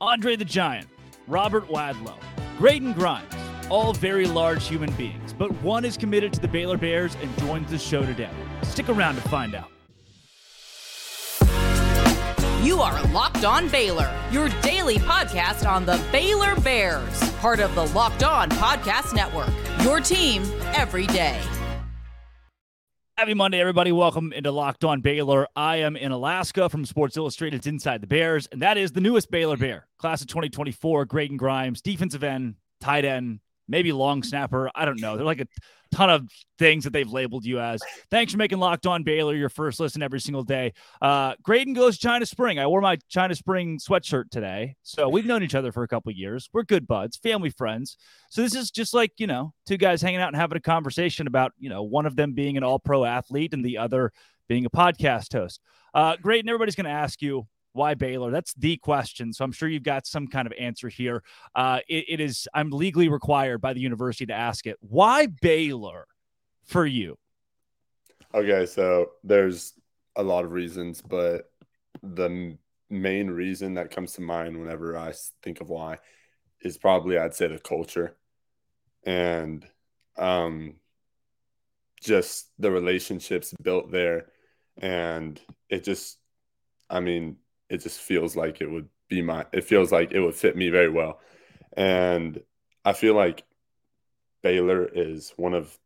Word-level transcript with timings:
Andre 0.00 0.36
the 0.36 0.44
Giant, 0.44 0.86
Robert 1.26 1.66
Wadlow, 1.68 2.14
Greydon 2.56 2.94
Grimes, 2.94 3.34
all 3.68 3.92
very 3.92 4.26
large 4.26 4.64
human 4.68 4.92
beings, 4.92 5.32
but 5.32 5.50
one 5.60 5.84
is 5.84 5.96
committed 5.96 6.32
to 6.34 6.40
the 6.40 6.46
Baylor 6.46 6.76
Bears 6.76 7.16
and 7.20 7.36
joins 7.38 7.68
the 7.68 7.78
show 7.78 8.06
today. 8.06 8.30
Stick 8.62 8.88
around 8.88 9.16
to 9.16 9.22
find 9.22 9.56
out. 9.56 9.70
You 12.62 12.80
are 12.80 13.02
Locked 13.08 13.44
On 13.44 13.68
Baylor, 13.68 14.08
your 14.30 14.48
daily 14.62 14.98
podcast 14.98 15.68
on 15.68 15.84
the 15.84 16.00
Baylor 16.12 16.54
Bears, 16.60 17.32
part 17.34 17.58
of 17.58 17.74
the 17.74 17.86
Locked 17.88 18.22
On 18.22 18.48
Podcast 18.50 19.16
Network. 19.16 19.50
Your 19.82 20.00
team 20.00 20.44
every 20.74 21.08
day. 21.08 21.40
Happy 23.18 23.34
Monday, 23.34 23.58
everybody. 23.58 23.90
Welcome 23.90 24.32
into 24.32 24.52
Locked 24.52 24.84
On 24.84 25.00
Baylor. 25.00 25.48
I 25.56 25.78
am 25.78 25.96
in 25.96 26.12
Alaska 26.12 26.68
from 26.68 26.84
Sports 26.84 27.16
Illustrated's 27.16 27.66
Inside 27.66 28.00
the 28.00 28.06
Bears, 28.06 28.46
and 28.52 28.62
that 28.62 28.78
is 28.78 28.92
the 28.92 29.00
newest 29.00 29.28
Baylor 29.28 29.56
Bear, 29.56 29.88
class 29.98 30.20
of 30.20 30.28
2024, 30.28 31.04
Greydon 31.04 31.36
Grimes, 31.36 31.82
defensive 31.82 32.22
end, 32.22 32.54
tight 32.80 33.04
end, 33.04 33.40
maybe 33.68 33.92
long 33.92 34.22
snapper. 34.22 34.70
I 34.74 34.84
don't 34.84 35.00
know. 35.00 35.16
They're 35.16 35.26
like 35.26 35.40
a 35.40 35.46
ton 35.90 36.10
of 36.10 36.28
things 36.58 36.84
that 36.84 36.92
they've 36.92 37.10
labeled 37.10 37.44
you 37.44 37.60
as. 37.60 37.80
Thanks 38.10 38.32
for 38.32 38.38
making 38.38 38.58
Locked 38.58 38.86
On 38.86 39.02
Baylor 39.02 39.34
your 39.34 39.48
first 39.48 39.80
listen 39.80 40.02
every 40.02 40.20
single 40.20 40.42
day. 40.42 40.72
Uh, 41.00 41.34
Greydon 41.36 41.74
goes 41.74 41.98
China 41.98 42.26
Spring. 42.26 42.58
I 42.58 42.66
wore 42.66 42.80
my 42.80 42.98
China 43.08 43.34
Spring 43.34 43.78
sweatshirt 43.78 44.30
today. 44.30 44.76
So 44.82 45.08
we've 45.08 45.26
known 45.26 45.42
each 45.42 45.54
other 45.54 45.72
for 45.72 45.82
a 45.82 45.88
couple 45.88 46.12
years. 46.12 46.48
We're 46.52 46.64
good 46.64 46.86
buds, 46.86 47.16
family 47.16 47.50
friends. 47.50 47.96
So 48.30 48.42
this 48.42 48.54
is 48.54 48.70
just 48.70 48.94
like, 48.94 49.12
you 49.18 49.26
know, 49.26 49.52
two 49.66 49.76
guys 49.76 50.02
hanging 50.02 50.20
out 50.20 50.28
and 50.28 50.36
having 50.36 50.58
a 50.58 50.60
conversation 50.60 51.26
about, 51.26 51.52
you 51.58 51.68
know, 51.68 51.82
one 51.82 52.06
of 52.06 52.16
them 52.16 52.32
being 52.32 52.56
an 52.56 52.64
all 52.64 52.78
pro 52.78 53.04
athlete 53.04 53.54
and 53.54 53.64
the 53.64 53.78
other 53.78 54.12
being 54.48 54.66
a 54.66 54.70
podcast 54.70 55.32
host. 55.32 55.60
Uh, 55.94 56.16
Greydon, 56.16 56.48
everybody's 56.48 56.74
going 56.74 56.84
to 56.84 56.90
ask 56.90 57.22
you, 57.22 57.46
why 57.78 57.94
Baylor? 57.94 58.30
That's 58.30 58.52
the 58.54 58.76
question. 58.76 59.32
So 59.32 59.44
I'm 59.44 59.52
sure 59.52 59.68
you've 59.68 59.82
got 59.82 60.06
some 60.06 60.26
kind 60.26 60.46
of 60.46 60.52
answer 60.58 60.88
here. 60.88 61.22
Uh, 61.54 61.80
it, 61.88 62.04
it 62.08 62.20
is, 62.20 62.46
I'm 62.52 62.70
legally 62.70 63.08
required 63.08 63.60
by 63.60 63.72
the 63.72 63.80
university 63.80 64.26
to 64.26 64.34
ask 64.34 64.66
it. 64.66 64.76
Why 64.80 65.26
Baylor 65.26 66.06
for 66.66 66.84
you? 66.84 67.16
Okay, 68.34 68.66
so 68.66 69.12
there's 69.24 69.72
a 70.16 70.22
lot 70.22 70.44
of 70.44 70.52
reasons, 70.52 71.00
but 71.00 71.50
the 72.02 72.58
main 72.90 73.30
reason 73.30 73.74
that 73.74 73.90
comes 73.90 74.12
to 74.14 74.20
mind 74.20 74.58
whenever 74.58 74.98
I 74.98 75.14
think 75.42 75.60
of 75.60 75.70
why 75.70 75.98
is 76.60 76.76
probably 76.76 77.16
I'd 77.16 77.34
say 77.34 77.46
the 77.46 77.58
culture 77.58 78.16
and 79.04 79.64
um, 80.16 80.74
just 82.02 82.50
the 82.58 82.70
relationships 82.70 83.54
built 83.62 83.90
there. 83.90 84.26
And 84.76 85.40
it 85.68 85.84
just, 85.84 86.18
I 86.90 87.00
mean, 87.00 87.36
it 87.68 87.78
just 87.82 88.00
feels 88.00 88.36
like 88.36 88.60
it 88.60 88.70
would 88.70 88.88
be 89.08 89.22
my 89.22 89.46
it 89.52 89.64
feels 89.64 89.92
like 89.92 90.12
it 90.12 90.20
would 90.20 90.34
fit 90.34 90.56
me 90.56 90.68
very 90.70 90.90
well. 90.90 91.20
And 91.76 92.40
i 92.84 92.92
feel 92.92 93.14
like 93.14 93.44
baylor 94.42 94.88
is 94.90 95.32
one 95.36 95.52
of 95.52 95.76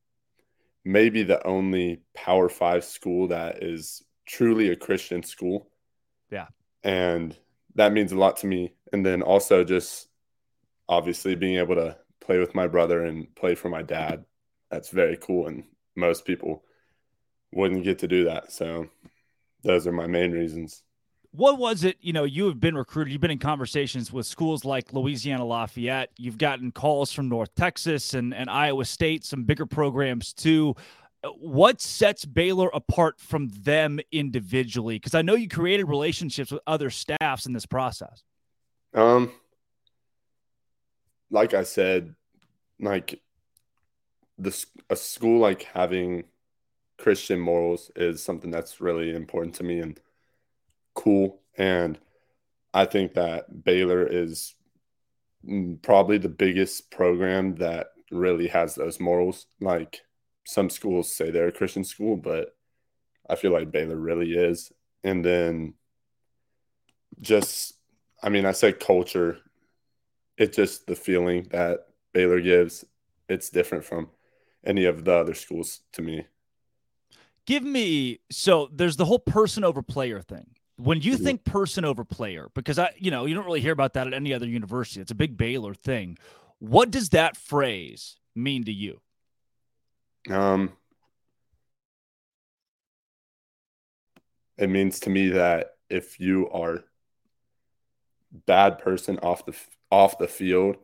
maybe 0.84 1.22
the 1.22 1.44
only 1.46 2.02
power 2.14 2.48
five 2.48 2.84
school 2.84 3.28
that 3.28 3.62
is 3.62 4.02
truly 4.26 4.68
a 4.70 4.76
christian 4.76 5.22
school. 5.22 5.68
Yeah. 6.30 6.46
And 6.84 7.36
that 7.74 7.92
means 7.92 8.12
a 8.12 8.18
lot 8.18 8.38
to 8.38 8.46
me. 8.46 8.74
And 8.92 9.04
then 9.04 9.22
also 9.22 9.64
just 9.64 10.08
obviously 10.88 11.34
being 11.34 11.56
able 11.56 11.76
to 11.76 11.96
play 12.20 12.38
with 12.38 12.54
my 12.54 12.66
brother 12.66 13.04
and 13.04 13.34
play 13.34 13.54
for 13.54 13.68
my 13.68 13.82
dad 13.82 14.24
that's 14.72 14.88
very 14.88 15.18
cool. 15.18 15.46
And 15.46 15.64
most 15.94 16.24
people 16.24 16.64
wouldn't 17.52 17.84
get 17.84 18.00
to 18.00 18.08
do 18.08 18.24
that. 18.24 18.50
So 18.50 18.88
those 19.62 19.86
are 19.86 19.92
my 19.92 20.06
main 20.06 20.32
reasons 20.32 20.82
what 21.32 21.58
was 21.58 21.82
it? 21.82 21.96
You 22.00 22.12
know, 22.12 22.24
you 22.24 22.46
have 22.46 22.60
been 22.60 22.76
recruited, 22.76 23.12
you've 23.12 23.22
been 23.22 23.30
in 23.30 23.38
conversations 23.38 24.12
with 24.12 24.26
schools 24.26 24.64
like 24.64 24.92
Louisiana 24.92 25.44
Lafayette, 25.44 26.10
you've 26.16 26.38
gotten 26.38 26.70
calls 26.70 27.10
from 27.10 27.28
North 27.28 27.54
Texas 27.54 28.14
and, 28.14 28.34
and 28.34 28.50
Iowa 28.50 28.84
State, 28.84 29.24
some 29.24 29.44
bigger 29.44 29.66
programs 29.66 30.32
too. 30.32 30.74
What 31.38 31.80
sets 31.80 32.24
Baylor 32.24 32.68
apart 32.74 33.18
from 33.18 33.48
them 33.48 34.00
individually? 34.10 34.96
Because 34.96 35.14
I 35.14 35.22
know 35.22 35.34
you 35.34 35.48
created 35.48 35.84
relationships 35.84 36.50
with 36.50 36.60
other 36.66 36.90
staffs 36.90 37.46
in 37.46 37.52
this 37.52 37.64
process. 37.64 38.22
Um, 38.92 39.32
like 41.30 41.54
I 41.54 41.62
said, 41.62 42.14
like 42.78 43.22
the 44.36 44.66
a 44.90 44.96
school 44.96 45.38
like 45.38 45.62
having 45.62 46.24
Christian 46.98 47.40
morals 47.40 47.90
is 47.96 48.22
something 48.22 48.50
that's 48.50 48.80
really 48.80 49.14
important 49.14 49.54
to 49.56 49.64
me 49.64 49.78
and 49.78 49.98
cool. 50.94 51.40
And 51.56 51.98
I 52.74 52.84
think 52.84 53.14
that 53.14 53.64
Baylor 53.64 54.06
is 54.06 54.54
mm, 55.46 55.80
probably 55.82 56.18
the 56.18 56.28
biggest 56.28 56.90
program 56.90 57.56
that 57.56 57.88
really 58.10 58.48
has 58.48 58.74
those 58.74 59.00
morals. 59.00 59.46
Like 59.60 60.02
some 60.44 60.70
schools 60.70 61.14
say 61.14 61.30
they're 61.30 61.48
a 61.48 61.52
Christian 61.52 61.84
school, 61.84 62.16
but 62.16 62.54
I 63.28 63.36
feel 63.36 63.52
like 63.52 63.72
Baylor 63.72 63.96
really 63.96 64.32
is. 64.32 64.72
And 65.04 65.24
then 65.24 65.74
just, 67.20 67.74
I 68.22 68.28
mean, 68.28 68.46
I 68.46 68.52
say 68.52 68.72
culture, 68.72 69.38
it's 70.36 70.56
just 70.56 70.86
the 70.86 70.96
feeling 70.96 71.48
that 71.50 71.86
Baylor 72.12 72.40
gives. 72.40 72.84
It's 73.28 73.50
different 73.50 73.84
from 73.84 74.10
any 74.64 74.84
of 74.84 75.04
the 75.04 75.12
other 75.12 75.34
schools 75.34 75.80
to 75.92 76.02
me. 76.02 76.26
Give 77.46 77.62
me 77.62 78.20
so 78.30 78.68
there's 78.72 78.96
the 78.96 79.04
whole 79.04 79.18
person 79.18 79.64
over 79.64 79.82
player 79.82 80.20
thing. 80.20 80.46
When 80.76 81.00
you 81.00 81.16
think 81.16 81.44
person 81.44 81.84
over 81.84 82.04
player, 82.04 82.48
because 82.54 82.78
I, 82.78 82.90
you 82.98 83.10
know, 83.10 83.26
you 83.26 83.34
don't 83.34 83.44
really 83.44 83.60
hear 83.60 83.72
about 83.72 83.92
that 83.94 84.06
at 84.06 84.14
any 84.14 84.32
other 84.32 84.46
university. 84.46 85.00
It's 85.00 85.10
a 85.10 85.14
big 85.14 85.36
Baylor 85.36 85.74
thing. 85.74 86.18
What 86.58 86.90
does 86.90 87.10
that 87.10 87.36
phrase 87.36 88.16
mean 88.34 88.64
to 88.64 88.72
you? 88.72 89.00
Um, 90.30 90.72
it 94.56 94.68
means 94.68 95.00
to 95.00 95.10
me 95.10 95.28
that 95.30 95.74
if 95.90 96.20
you 96.20 96.48
are 96.50 96.84
bad 98.46 98.78
person 98.78 99.18
off 99.18 99.44
the 99.44 99.54
off 99.90 100.18
the 100.18 100.28
field, 100.28 100.76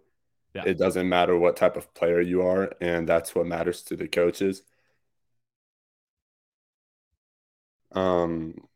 yeah. 0.55 0.65
it 0.67 0.79
doesn't 0.79 1.09
matter 1.09 1.37
what 1.37 1.57
type 1.57 1.77
of 1.77 1.93
player 1.95 2.21
you 2.21 2.43
are, 2.43 2.73
and 2.81 3.09
that's 3.09 3.35
what 3.35 3.47
matters 3.47 3.83
to 3.85 3.97
the 3.97 4.09
coaches. 4.09 4.63
Um, 7.93 8.68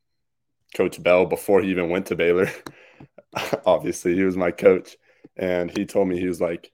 Coach 0.74 1.02
Bell 1.02 1.26
before 1.26 1.60
he 1.60 1.70
even 1.70 1.90
went 1.90 2.06
to 2.06 2.16
Baylor. 2.16 2.50
Obviously, 3.66 4.14
he 4.14 4.24
was 4.24 4.36
my 4.36 4.50
coach, 4.50 4.96
and 5.36 5.70
he 5.70 5.84
told 5.84 6.08
me 6.08 6.18
he 6.18 6.28
was 6.28 6.40
like, 6.40 6.72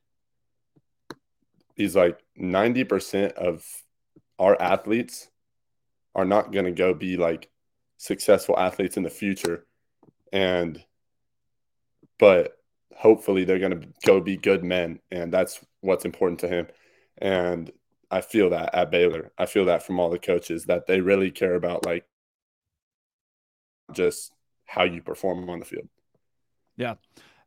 he's 1.75 1.97
like 1.97 2.19
ninety 2.37 2.84
percent 2.84 3.32
of 3.34 3.64
our 4.38 4.60
athletes 4.60 5.28
are 6.14 6.25
not 6.25 6.53
going 6.53 6.64
to 6.64 6.72
go 6.72 6.94
be 6.94 7.16
like 7.16 7.48
successful 7.97 8.58
athletes 8.58 8.97
in 8.97 9.03
the 9.03 9.10
future, 9.10 9.66
and 10.32 10.84
but 12.19 12.58
hopefully 12.94 13.44
they're 13.44 13.60
going 13.60 13.81
to 13.81 13.88
go 14.04 14.20
be 14.20 14.37
good 14.37 14.64
men, 14.64 14.98
and 15.10 15.32
that's 15.32 15.60
what's 15.81 16.04
important 16.04 16.41
to 16.41 16.48
him. 16.48 16.66
And 17.19 17.70
I 18.10 18.20
feel 18.20 18.50
that 18.50 18.75
at 18.75 18.91
Baylor. 18.91 19.32
I 19.38 19.47
feel 19.47 19.66
that 19.66 19.82
from 19.82 20.00
all 20.00 20.10
the 20.10 20.19
coaches 20.19 20.64
that 20.64 20.87
they 20.87 21.00
really 21.00 21.31
care 21.31 21.54
about 21.54 21.87
like 21.87 22.06
just 23.93 24.32
how 24.66 24.84
you 24.84 25.03
perform 25.03 25.49
on 25.49 25.59
the 25.59 25.65
field. 25.65 25.88
Yeah. 26.76 26.94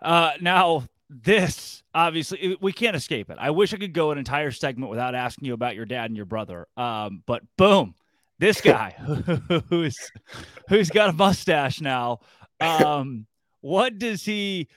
Uh, 0.02 0.32
now, 0.42 0.88
this 1.10 1.84
obviously 1.94 2.58
we 2.62 2.72
can't 2.72 2.96
escape 2.96 3.30
it. 3.30 3.38
I 3.40 3.52
wish 3.52 3.74
I 3.74 3.78
could 3.78 3.94
go 3.94 4.12
an 4.12 4.18
entire 4.18 4.52
segment 4.52 4.90
without 4.90 5.14
asking 5.14 5.46
you 5.46 5.54
about 5.54 5.76
your 5.76 5.86
dad 5.86 6.06
and 6.06 6.16
your 6.16 6.26
brother. 6.26 6.68
Um, 6.78 7.24
but 7.26 7.44
boom, 7.58 7.96
this 8.40 8.62
guy 8.62 8.92
who's 9.70 9.98
who's 10.70 10.90
got 10.90 11.10
a 11.10 11.14
mustache 11.14 11.82
now. 11.82 12.20
Um, 12.60 13.28
what 13.62 13.98
does 13.98 14.24
he? 14.24 14.68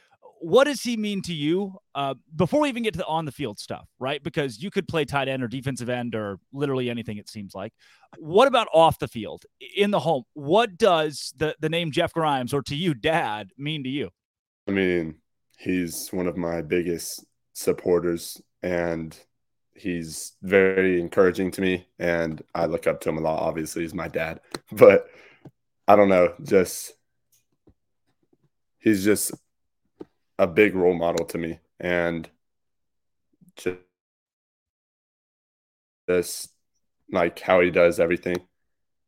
What 0.44 0.64
does 0.64 0.82
he 0.82 0.98
mean 0.98 1.22
to 1.22 1.32
you 1.32 1.74
uh, 1.94 2.12
before 2.36 2.60
we 2.60 2.68
even 2.68 2.82
get 2.82 2.92
to 2.92 2.98
the 2.98 3.06
on 3.06 3.24
the 3.24 3.32
field 3.32 3.58
stuff, 3.58 3.88
right? 3.98 4.22
Because 4.22 4.62
you 4.62 4.70
could 4.70 4.86
play 4.86 5.06
tight 5.06 5.26
end 5.26 5.42
or 5.42 5.48
defensive 5.48 5.88
end 5.88 6.14
or 6.14 6.38
literally 6.52 6.90
anything, 6.90 7.16
it 7.16 7.30
seems 7.30 7.54
like. 7.54 7.72
What 8.18 8.46
about 8.46 8.68
off 8.74 8.98
the 8.98 9.08
field 9.08 9.44
in 9.74 9.90
the 9.90 10.00
home? 10.00 10.24
What 10.34 10.76
does 10.76 11.32
the, 11.38 11.56
the 11.60 11.70
name 11.70 11.92
Jeff 11.92 12.12
Grimes 12.12 12.52
or 12.52 12.60
to 12.64 12.76
you, 12.76 12.92
dad, 12.92 13.48
mean 13.56 13.84
to 13.84 13.88
you? 13.88 14.10
I 14.68 14.72
mean, 14.72 15.14
he's 15.56 16.10
one 16.10 16.26
of 16.26 16.36
my 16.36 16.60
biggest 16.60 17.24
supporters 17.54 18.38
and 18.62 19.18
he's 19.74 20.34
very 20.42 21.00
encouraging 21.00 21.52
to 21.52 21.62
me 21.62 21.86
and 21.98 22.42
I 22.54 22.66
look 22.66 22.86
up 22.86 23.00
to 23.00 23.08
him 23.08 23.16
a 23.16 23.22
lot. 23.22 23.40
Obviously, 23.40 23.80
he's 23.80 23.94
my 23.94 24.08
dad, 24.08 24.40
but 24.72 25.06
I 25.88 25.96
don't 25.96 26.10
know, 26.10 26.34
just 26.42 26.92
he's 28.78 29.02
just 29.02 29.32
a 30.38 30.46
big 30.46 30.74
role 30.74 30.94
model 30.94 31.24
to 31.26 31.38
me 31.38 31.58
and 31.80 32.28
just 33.56 33.78
this 36.06 36.48
like 37.10 37.38
how 37.40 37.60
he 37.60 37.70
does 37.70 38.00
everything 38.00 38.36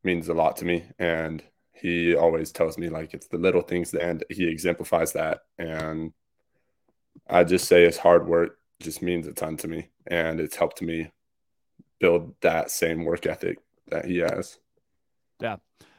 means 0.04 0.28
a 0.28 0.34
lot 0.34 0.56
to 0.56 0.64
me 0.64 0.84
and 0.98 1.42
he 1.72 2.14
always 2.14 2.52
tells 2.52 2.78
me 2.78 2.88
like 2.88 3.12
it's 3.12 3.26
the 3.26 3.38
little 3.38 3.60
things 3.60 3.90
that 3.90 4.02
and 4.02 4.24
he 4.30 4.48
exemplifies 4.48 5.12
that 5.12 5.40
and 5.58 6.12
I 7.28 7.44
just 7.44 7.66
say 7.66 7.84
his 7.84 7.98
hard 7.98 8.26
work 8.26 8.58
just 8.80 9.02
means 9.02 9.26
a 9.26 9.32
ton 9.32 9.56
to 9.58 9.68
me, 9.68 9.88
and 10.06 10.40
it's 10.40 10.56
helped 10.56 10.82
me 10.82 11.10
build 11.98 12.34
that 12.42 12.70
same 12.70 13.04
work 13.04 13.26
ethic 13.26 13.58
that 13.88 14.04
he 14.04 14.18
has. 14.18 14.58
Yeah. 15.40 15.56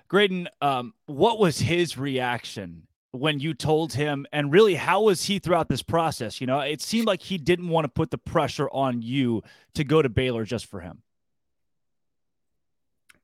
Greydon, 0.09 0.47
um, 0.61 0.93
what 1.05 1.39
was 1.39 1.59
his 1.59 1.97
reaction 1.97 2.86
when 3.11 3.39
you 3.39 3.53
told 3.53 3.93
him, 3.93 4.25
and 4.31 4.51
really, 4.51 4.75
how 4.75 5.03
was 5.03 5.23
he 5.23 5.39
throughout 5.39 5.69
this 5.69 5.81
process? 5.81 6.41
You 6.41 6.47
know, 6.47 6.59
it 6.59 6.81
seemed 6.81 7.07
like 7.07 7.21
he 7.21 7.37
didn't 7.37 7.69
want 7.69 7.85
to 7.85 7.89
put 7.89 8.11
the 8.11 8.17
pressure 8.17 8.69
on 8.69 9.01
you 9.01 9.43
to 9.75 9.83
go 9.83 10.01
to 10.01 10.09
Baylor 10.09 10.45
just 10.45 10.65
for 10.65 10.81
him. 10.81 11.01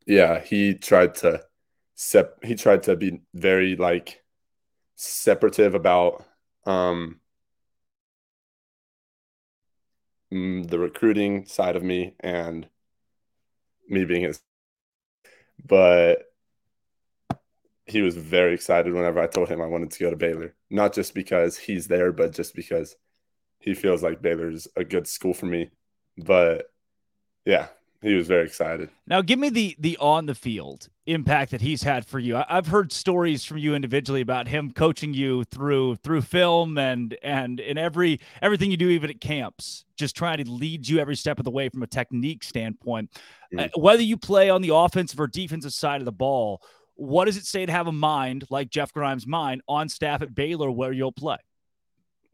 Yeah, 0.06 0.40
he 0.40 0.74
tried 0.74 1.16
to 1.16 1.44
sep- 1.96 2.44
he 2.44 2.56
tried 2.56 2.84
to 2.84 2.96
be 2.96 3.22
very 3.34 3.76
like 3.76 4.24
separative 4.96 5.76
about 5.76 6.26
um 6.66 7.20
mm, 10.34 10.70
the 10.70 10.80
recruiting 10.80 11.46
side 11.46 11.76
of 11.76 11.84
me 11.84 12.16
and 12.20 12.68
me 13.90 14.06
being 14.06 14.24
his 14.24 14.42
but 15.66 16.33
he 17.86 18.02
was 18.02 18.16
very 18.16 18.54
excited 18.54 18.94
whenever 18.94 19.20
I 19.20 19.28
told 19.28 19.50
him 19.50 19.62
I 19.62 19.68
wanted 19.68 19.92
to 19.92 20.00
go 20.00 20.10
to 20.10 20.16
Baylor. 20.16 20.56
Not 20.70 20.94
just 20.94 21.14
because 21.14 21.58
he's 21.58 21.88
there, 21.88 22.12
but 22.12 22.32
just 22.32 22.56
because 22.56 22.96
he 23.60 23.74
feels 23.74 24.04
like 24.04 24.22
Baylor's 24.22 24.68
a 24.76 24.84
good 24.84 25.08
school 25.08 25.34
for 25.34 25.46
me. 25.46 25.72
But 26.18 26.66
yeah, 27.46 27.68
he 28.04 28.16
was 28.16 28.28
very 28.28 28.46
excited. 28.46 28.90
Now, 29.08 29.22
give 29.22 29.40
me 29.40 29.50
the 29.50 29.76
the 29.80 29.98
on 29.98 30.26
the 30.26 30.36
field 30.36 30.90
impact 31.06 31.52
that 31.52 31.62
he's 31.62 31.84
had 31.84 32.06
for 32.06 32.20
you. 32.20 32.38
I, 32.38 32.46
have 32.50 32.68
heard 32.68 32.92
stories 32.92 33.44
from 33.44 33.58
you 33.58 33.76
individually 33.76 34.22
about 34.22 34.48
him 34.48 34.72
coaching 34.72 35.14
you 35.14 35.46
through 35.46 35.96
through 35.98 36.22
film 36.22 36.78
and 36.78 37.18
and 37.24 37.60
in 37.60 37.78
every 37.78 38.20
everything 38.42 38.72
you 38.72 38.78
do, 38.78 38.90
even 38.90 39.10
at 39.10 39.22
camps, 39.22 39.86
just 39.96 40.16
trying 40.16 40.44
to 40.44 40.50
lead 40.50 40.88
you 40.88 41.00
every 41.00 41.16
step 41.16 41.40
of 41.40 41.46
the 41.46 41.52
way 41.52 41.70
from 41.70 41.84
a 41.84 41.88
technique 41.88 42.44
standpoint. 42.44 43.10
Mm-hmm. 43.54 43.60
Uh, 43.60 43.68
whether 43.76 44.04
you 44.04 44.18
play 44.18 44.50
on 44.50 44.62
the 44.62 44.76
offensive 44.76 45.20
or 45.20 45.28
defensive 45.28 45.74
side 45.74 46.02
of 46.02 46.06
the 46.06 46.12
ball, 46.12 46.62
what 46.96 47.26
does 47.26 47.38
it 47.38 47.46
say 47.46 47.66
to 47.66 47.72
have 47.72 47.88
a 47.88 47.92
mind 47.92 48.46
like 48.50 48.70
Jeff 48.70 48.94
Grimes' 48.94 49.26
mind 49.26 49.62
on 49.68 49.90
staff 49.90 50.22
at 50.22 50.36
Baylor 50.36 50.70
where 50.70 50.92
you'll 50.92 51.12
play? 51.12 51.38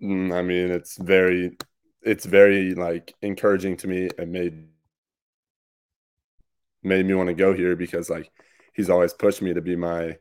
Mm, 0.02 0.34
I 0.34 0.42
mean, 0.42 0.72
it's 0.72 0.98
very, 0.98 1.58
it's 2.02 2.26
very 2.26 2.74
like 2.74 3.14
encouraging 3.22 3.78
to 3.78 3.88
me. 3.88 4.06
It 4.18 4.28
made 4.28 4.68
made 6.82 7.06
me 7.06 7.14
want 7.14 7.28
to 7.28 7.34
go 7.34 7.54
here 7.54 7.76
because 7.76 8.10
like 8.10 8.32
he's 8.74 8.90
always 8.90 9.14
pushed 9.14 9.42
me 9.42 9.54
to 9.54 9.62
be 9.62 9.76
my 9.76 10.18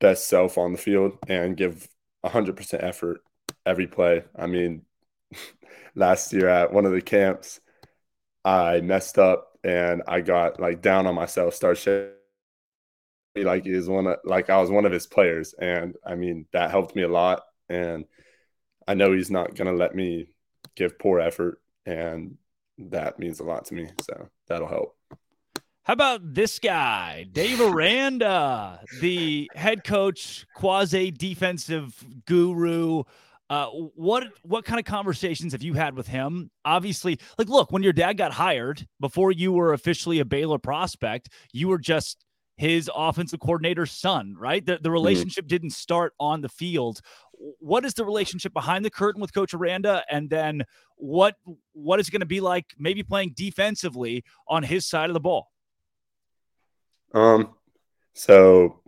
best 0.00 0.26
self 0.26 0.58
on 0.58 0.72
the 0.72 0.78
field 0.78 1.16
and 1.28 1.56
give 1.56 1.88
100% 2.24 2.82
effort 2.82 3.20
every 3.64 3.86
play. 3.86 4.24
I 4.36 4.46
mean, 4.46 4.82
last 5.94 6.32
year 6.32 6.48
at 6.48 6.72
one 6.72 6.84
of 6.86 6.92
the 6.92 7.00
camps, 7.00 7.60
I 8.44 8.80
messed 8.80 9.18
up 9.18 9.58
and 9.64 10.02
I 10.06 10.20
got 10.20 10.60
like 10.60 10.82
down 10.82 11.06
on 11.06 11.14
myself, 11.14 11.54
start 11.54 11.78
shaking 11.78 12.17
like 13.44 13.64
he 13.64 13.72
was 13.72 13.88
one 13.88 14.06
of 14.06 14.18
like 14.24 14.50
I 14.50 14.58
was 14.60 14.70
one 14.70 14.86
of 14.86 14.92
his 14.92 15.06
players. 15.06 15.54
And 15.54 15.96
I 16.06 16.14
mean 16.14 16.46
that 16.52 16.70
helped 16.70 16.94
me 16.96 17.02
a 17.02 17.08
lot. 17.08 17.42
And 17.68 18.04
I 18.86 18.94
know 18.94 19.12
he's 19.12 19.30
not 19.30 19.54
gonna 19.54 19.72
let 19.72 19.94
me 19.94 20.28
give 20.74 20.98
poor 20.98 21.20
effort 21.20 21.60
and 21.86 22.36
that 22.78 23.18
means 23.18 23.40
a 23.40 23.44
lot 23.44 23.64
to 23.66 23.74
me. 23.74 23.88
So 24.02 24.28
that'll 24.46 24.68
help. 24.68 24.96
How 25.88 25.94
about 25.94 26.34
this 26.34 26.58
guy, 26.58 27.24
Dave 27.32 27.62
Aranda, 27.62 28.80
the 29.00 29.50
head 29.54 29.84
coach, 29.84 30.46
quasi 30.54 31.10
defensive 31.10 32.04
guru? 32.26 33.04
Uh, 33.48 33.68
what 33.68 34.24
what 34.42 34.66
kind 34.66 34.78
of 34.78 34.84
conversations 34.84 35.52
have 35.52 35.62
you 35.62 35.72
had 35.72 35.96
with 35.96 36.06
him? 36.06 36.50
Obviously, 36.66 37.18
like, 37.38 37.48
look, 37.48 37.72
when 37.72 37.82
your 37.82 37.94
dad 37.94 38.18
got 38.18 38.32
hired, 38.32 38.86
before 39.00 39.32
you 39.32 39.50
were 39.50 39.72
officially 39.72 40.18
a 40.18 40.26
Baylor 40.26 40.58
prospect, 40.58 41.30
you 41.54 41.68
were 41.68 41.78
just 41.78 42.22
his 42.58 42.90
offensive 42.94 43.38
coordinator's 43.38 43.92
son, 43.92 44.34
right? 44.36 44.66
The, 44.66 44.72
the 44.72 44.78
mm-hmm. 44.80 44.92
relationship 44.92 45.44
mm-hmm. 45.44 45.48
didn't 45.48 45.70
start 45.70 46.12
on 46.18 46.42
the 46.42 46.48
field. 46.48 47.00
What 47.60 47.84
is 47.84 47.94
the 47.94 48.04
relationship 48.04 48.52
behind 48.52 48.84
the 48.84 48.90
curtain 48.90 49.22
with 49.22 49.32
Coach 49.32 49.54
Aranda? 49.54 50.02
And 50.10 50.28
then 50.28 50.64
what 50.96 51.36
what 51.72 52.00
is 52.00 52.08
it 52.08 52.10
going 52.10 52.20
to 52.20 52.26
be 52.26 52.40
like 52.40 52.66
maybe 52.76 53.04
playing 53.04 53.34
defensively 53.36 54.24
on 54.48 54.64
his 54.64 54.86
side 54.86 55.08
of 55.08 55.14
the 55.14 55.20
ball? 55.20 55.50
Um, 57.14 57.54
so 58.12 58.80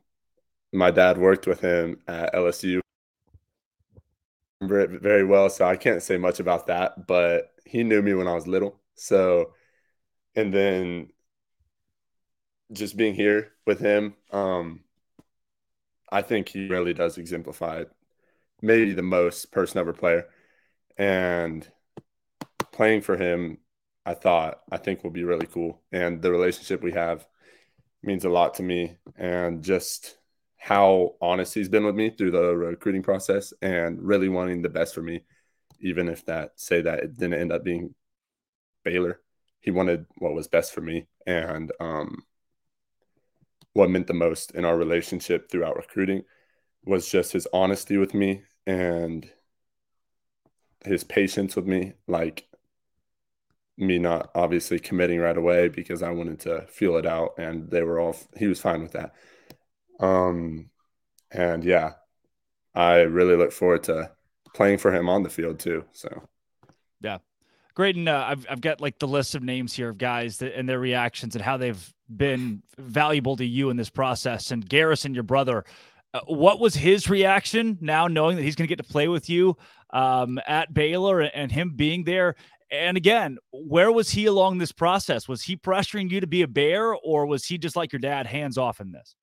my 0.72 0.90
dad 0.90 1.16
worked 1.16 1.46
with 1.46 1.60
him 1.60 2.00
at 2.08 2.34
LSU 2.34 2.80
very 4.60 5.24
well, 5.24 5.48
so 5.48 5.64
I 5.64 5.76
can't 5.76 6.02
say 6.02 6.18
much 6.18 6.40
about 6.40 6.66
that, 6.66 7.06
but 7.06 7.52
he 7.64 7.84
knew 7.84 8.02
me 8.02 8.14
when 8.14 8.28
I 8.28 8.34
was 8.34 8.46
little. 8.46 8.80
So, 8.94 9.52
and 10.34 10.52
then 10.52 11.10
just 12.72 12.96
being 12.96 13.14
here 13.14 13.52
with 13.66 13.80
him, 13.80 14.14
um, 14.30 14.80
I 16.10 16.22
think 16.22 16.48
he 16.48 16.68
really 16.68 16.94
does 16.94 17.18
exemplify 17.18 17.84
maybe 18.62 18.92
the 18.92 19.02
most 19.02 19.52
person 19.52 19.78
ever 19.78 19.92
player. 19.92 20.26
And 20.96 21.66
playing 22.72 23.02
for 23.02 23.16
him, 23.16 23.58
I 24.04 24.14
thought, 24.14 24.60
I 24.70 24.76
think 24.76 25.02
will 25.02 25.10
be 25.10 25.24
really 25.24 25.46
cool. 25.46 25.80
And 25.92 26.20
the 26.20 26.30
relationship 26.30 26.82
we 26.82 26.92
have 26.92 27.26
means 28.02 28.24
a 28.24 28.30
lot 28.30 28.54
to 28.54 28.62
me 28.62 28.96
and 29.16 29.62
just 29.62 30.16
how 30.56 31.14
honest 31.20 31.54
he's 31.54 31.68
been 31.68 31.84
with 31.84 31.94
me 31.94 32.10
through 32.10 32.30
the 32.30 32.54
recruiting 32.56 33.02
process 33.02 33.52
and 33.62 34.02
really 34.02 34.28
wanting 34.28 34.62
the 34.62 34.68
best 34.68 34.94
for 34.94 35.02
me 35.02 35.24
even 35.80 36.08
if 36.08 36.24
that 36.26 36.52
say 36.56 36.82
that 36.82 37.00
it 37.00 37.14
didn't 37.14 37.40
end 37.40 37.52
up 37.52 37.64
being 37.64 37.94
Baylor 38.84 39.20
he 39.60 39.70
wanted 39.70 40.06
what 40.18 40.34
was 40.34 40.48
best 40.48 40.72
for 40.72 40.80
me 40.80 41.06
and 41.26 41.72
um, 41.80 42.24
what 43.72 43.90
meant 43.90 44.06
the 44.06 44.14
most 44.14 44.52
in 44.52 44.64
our 44.64 44.76
relationship 44.76 45.50
throughout 45.50 45.76
recruiting 45.76 46.22
was 46.84 47.08
just 47.08 47.32
his 47.32 47.46
honesty 47.52 47.96
with 47.96 48.14
me 48.14 48.42
and 48.66 49.30
his 50.84 51.04
patience 51.04 51.56
with 51.56 51.66
me 51.66 51.92
like 52.06 52.48
me 53.76 53.98
not 53.98 54.30
obviously 54.34 54.78
committing 54.78 55.18
right 55.20 55.36
away 55.36 55.68
because 55.68 56.02
I 56.02 56.10
wanted 56.10 56.40
to 56.40 56.66
feel 56.68 56.96
it 56.96 57.06
out 57.06 57.34
and 57.38 57.70
they 57.70 57.82
were 57.82 57.98
all 57.98 58.16
he 58.36 58.46
was 58.46 58.60
fine 58.60 58.82
with 58.82 58.92
that. 58.92 59.14
Um 60.00 60.70
and 61.30 61.64
yeah, 61.64 61.92
I 62.74 63.00
really 63.00 63.36
look 63.36 63.52
forward 63.52 63.84
to 63.84 64.10
playing 64.54 64.78
for 64.78 64.94
him 64.94 65.08
on 65.08 65.22
the 65.22 65.30
field 65.30 65.60
too. 65.60 65.84
So 65.92 66.28
yeah. 67.00 67.18
Greydon, 67.76 68.08
uh, 68.08 68.24
I've 68.26 68.46
I've 68.50 68.60
got 68.60 68.80
like 68.80 68.98
the 68.98 69.08
list 69.08 69.34
of 69.34 69.42
names 69.42 69.72
here 69.72 69.90
of 69.90 69.98
guys 69.98 70.38
that, 70.38 70.56
and 70.56 70.68
their 70.68 70.78
reactions 70.78 71.34
and 71.34 71.44
how 71.44 71.56
they've 71.56 71.94
been 72.14 72.62
valuable 72.78 73.36
to 73.36 73.44
you 73.44 73.70
in 73.70 73.76
this 73.76 73.90
process. 73.90 74.50
And 74.50 74.68
Garrison, 74.68 75.14
your 75.14 75.22
brother, 75.22 75.64
uh, 76.12 76.20
what 76.26 76.58
was 76.58 76.74
his 76.74 77.08
reaction 77.08 77.78
now 77.80 78.08
knowing 78.08 78.36
that 78.36 78.42
he's 78.42 78.56
going 78.56 78.66
to 78.66 78.74
get 78.74 78.84
to 78.84 78.92
play 78.92 79.08
with 79.08 79.30
you 79.30 79.56
um, 79.92 80.40
at 80.46 80.74
Baylor 80.74 81.20
and 81.20 81.52
him 81.52 81.74
being 81.76 82.04
there? 82.04 82.34
And 82.72 82.96
again, 82.96 83.38
where 83.52 83.90
was 83.90 84.10
he 84.10 84.26
along 84.26 84.58
this 84.58 84.72
process? 84.72 85.26
Was 85.26 85.42
he 85.42 85.56
pressuring 85.56 86.10
you 86.10 86.20
to 86.20 86.26
be 86.26 86.42
a 86.42 86.48
bear, 86.48 86.94
or 86.94 87.26
was 87.26 87.44
he 87.44 87.58
just 87.58 87.74
like 87.74 87.92
your 87.92 88.00
dad, 88.00 88.26
hands 88.26 88.56
off 88.56 88.80
in 88.80 88.92
this? 88.92 89.16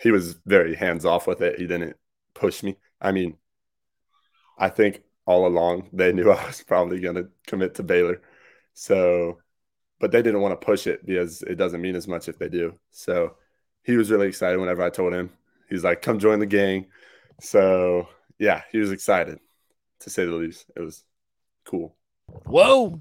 He 0.00 0.10
was 0.10 0.38
very 0.46 0.74
hands 0.74 1.04
off 1.04 1.26
with 1.26 1.42
it. 1.42 1.58
He 1.58 1.66
didn't 1.66 1.96
push 2.32 2.62
me. 2.62 2.76
I 3.00 3.12
mean, 3.12 3.36
I 4.56 4.68
think 4.70 5.02
all 5.28 5.46
along 5.46 5.86
they 5.92 6.10
knew 6.10 6.30
I 6.32 6.46
was 6.46 6.62
probably 6.62 6.98
going 6.98 7.16
to 7.16 7.28
commit 7.46 7.74
to 7.74 7.82
Baylor. 7.82 8.22
So, 8.72 9.38
but 10.00 10.10
they 10.10 10.22
didn't 10.22 10.40
want 10.40 10.58
to 10.58 10.64
push 10.64 10.86
it 10.86 11.04
because 11.04 11.42
it 11.42 11.56
doesn't 11.56 11.82
mean 11.82 11.94
as 11.94 12.08
much 12.08 12.28
if 12.28 12.38
they 12.38 12.48
do. 12.48 12.74
So 12.90 13.36
he 13.82 13.96
was 13.96 14.10
really 14.10 14.26
excited 14.26 14.58
whenever 14.58 14.82
I 14.82 14.90
told 14.90 15.12
him. 15.12 15.30
He's 15.68 15.84
like, 15.84 16.00
come 16.00 16.18
join 16.18 16.38
the 16.38 16.46
gang. 16.46 16.86
So, 17.40 18.08
yeah, 18.38 18.62
he 18.72 18.78
was 18.78 18.90
excited 18.90 19.38
to 20.00 20.10
say 20.10 20.24
the 20.24 20.32
least. 20.32 20.70
It 20.74 20.80
was 20.80 21.04
cool. 21.64 21.94
Whoa. 22.46 23.00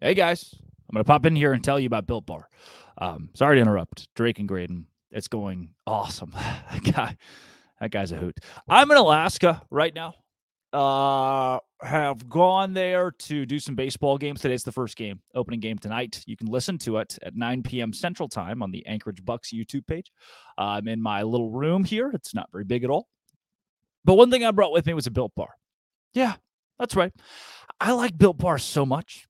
Hey, 0.00 0.14
guys. 0.14 0.54
I'm 0.54 0.94
going 0.94 1.04
to 1.04 1.08
pop 1.08 1.24
in 1.24 1.34
here 1.34 1.54
and 1.54 1.64
tell 1.64 1.80
you 1.80 1.86
about 1.86 2.06
Built 2.06 2.26
Bar. 2.26 2.48
Um, 2.98 3.30
sorry 3.34 3.56
to 3.56 3.62
interrupt. 3.62 4.08
Drake 4.14 4.38
and 4.38 4.48
Greydon. 4.48 4.84
It's 5.10 5.28
going 5.28 5.70
awesome. 5.86 6.32
that 6.34 6.82
guy, 6.92 7.16
that 7.80 7.90
guy's 7.90 8.12
a 8.12 8.16
hoot. 8.16 8.36
I'm 8.68 8.90
in 8.90 8.98
Alaska 8.98 9.62
right 9.70 9.94
now. 9.94 10.14
Uh, 10.72 11.58
have 11.82 12.28
gone 12.28 12.72
there 12.72 13.10
to 13.10 13.44
do 13.44 13.58
some 13.58 13.74
baseball 13.74 14.16
games. 14.16 14.40
Today's 14.40 14.62
the 14.62 14.72
first 14.72 14.96
game, 14.96 15.20
opening 15.34 15.60
game 15.60 15.78
tonight. 15.78 16.22
You 16.26 16.36
can 16.36 16.46
listen 16.46 16.78
to 16.78 16.98
it 16.98 17.18
at 17.22 17.36
9 17.36 17.62
p.m. 17.62 17.92
Central 17.92 18.28
Time 18.28 18.62
on 18.62 18.70
the 18.70 18.86
Anchorage 18.86 19.24
Bucks 19.24 19.52
YouTube 19.52 19.86
page. 19.86 20.10
Uh, 20.56 20.62
I'm 20.62 20.88
in 20.88 21.02
my 21.02 21.22
little 21.22 21.50
room 21.50 21.84
here. 21.84 22.10
It's 22.14 22.34
not 22.34 22.50
very 22.52 22.64
big 22.64 22.84
at 22.84 22.90
all. 22.90 23.08
But 24.04 24.14
one 24.14 24.30
thing 24.30 24.44
I 24.44 24.50
brought 24.50 24.72
with 24.72 24.86
me 24.86 24.94
was 24.94 25.06
a 25.06 25.10
Built 25.10 25.34
Bar. 25.34 25.50
Yeah, 26.14 26.34
that's 26.78 26.96
right. 26.96 27.12
I 27.80 27.92
like 27.92 28.16
Built 28.16 28.38
Bars 28.38 28.62
so 28.62 28.86
much 28.86 29.26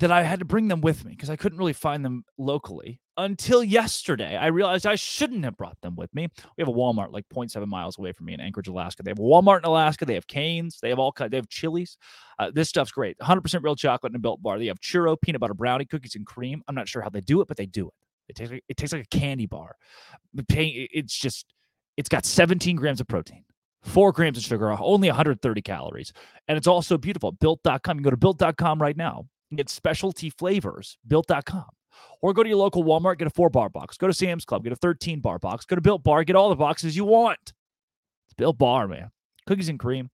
that 0.00 0.10
I 0.10 0.22
had 0.22 0.38
to 0.38 0.44
bring 0.44 0.68
them 0.68 0.80
with 0.80 1.04
me 1.04 1.12
because 1.12 1.30
I 1.30 1.36
couldn't 1.36 1.58
really 1.58 1.72
find 1.72 2.04
them 2.04 2.24
locally. 2.38 3.00
Until 3.16 3.62
yesterday, 3.62 4.36
I 4.36 4.46
realized 4.46 4.86
I 4.86 4.94
shouldn't 4.94 5.44
have 5.44 5.56
brought 5.56 5.80
them 5.82 5.96
with 5.96 6.14
me. 6.14 6.28
We 6.56 6.62
have 6.62 6.68
a 6.68 6.72
Walmart 6.72 7.12
like 7.12 7.28
0.7 7.28 7.66
miles 7.66 7.98
away 7.98 8.12
from 8.12 8.26
me 8.26 8.34
in 8.34 8.40
Anchorage, 8.40 8.68
Alaska. 8.68 9.02
They 9.02 9.10
have 9.10 9.18
a 9.18 9.22
Walmart 9.22 9.58
in 9.58 9.64
Alaska. 9.64 10.04
They 10.04 10.14
have 10.14 10.26
Canes. 10.26 10.78
They 10.80 10.88
have 10.88 10.98
all 10.98 11.12
kinds. 11.12 11.30
They 11.30 11.36
have 11.36 11.48
Chili's. 11.48 11.98
Uh, 12.38 12.50
this 12.54 12.68
stuff's 12.68 12.90
great. 12.90 13.18
100% 13.18 13.62
real 13.62 13.76
chocolate 13.76 14.12
in 14.12 14.16
a 14.16 14.18
built 14.18 14.42
bar. 14.42 14.58
They 14.58 14.66
have 14.66 14.80
churro, 14.80 15.20
peanut 15.20 15.40
butter 15.40 15.54
brownie, 15.54 15.84
cookies 15.84 16.14
and 16.14 16.26
cream. 16.26 16.62
I'm 16.68 16.74
not 16.74 16.88
sure 16.88 17.02
how 17.02 17.10
they 17.10 17.20
do 17.20 17.40
it, 17.40 17.48
but 17.48 17.56
they 17.56 17.66
do 17.66 17.88
it. 17.88 17.94
It 18.28 18.36
tastes 18.36 18.52
like, 18.52 18.64
it 18.68 18.76
tastes 18.76 18.94
like 18.94 19.04
a 19.04 19.16
candy 19.16 19.46
bar. 19.46 19.76
It's 20.48 21.16
just, 21.16 21.52
it's 21.96 22.08
got 22.08 22.24
17 22.24 22.76
grams 22.76 23.00
of 23.00 23.08
protein, 23.08 23.44
four 23.82 24.12
grams 24.12 24.38
of 24.38 24.44
sugar, 24.44 24.70
only 24.80 25.08
130 25.08 25.60
calories. 25.62 26.12
And 26.48 26.56
it's 26.56 26.66
also 26.66 26.96
beautiful. 26.96 27.32
Built.com. 27.32 27.72
You 27.74 27.80
can 27.82 28.02
go 28.02 28.10
to 28.10 28.16
built.com 28.16 28.80
right 28.80 28.96
now 28.96 29.26
and 29.50 29.58
get 29.58 29.68
specialty 29.68 30.30
flavors. 30.30 30.96
Built.com. 31.06 31.66
Or 32.22 32.32
go 32.32 32.42
to 32.42 32.48
your 32.48 32.58
local 32.58 32.84
Walmart, 32.84 33.18
get 33.18 33.26
a 33.26 33.30
four 33.30 33.50
bar 33.50 33.68
box. 33.68 33.96
Go 33.96 34.06
to 34.06 34.14
Sam's 34.14 34.44
Club, 34.44 34.64
get 34.64 34.72
a 34.72 34.76
13 34.76 35.20
bar 35.20 35.38
box. 35.38 35.64
Go 35.64 35.74
to 35.74 35.82
Built 35.82 36.04
Bar, 36.04 36.24
get 36.24 36.36
all 36.36 36.48
the 36.48 36.56
boxes 36.56 36.96
you 36.96 37.04
want. 37.04 37.38
It's 37.42 38.34
Built 38.36 38.58
Bar, 38.58 38.88
man. 38.88 39.10
Cookies 39.46 39.68
and 39.68 39.78
cream, 39.78 40.08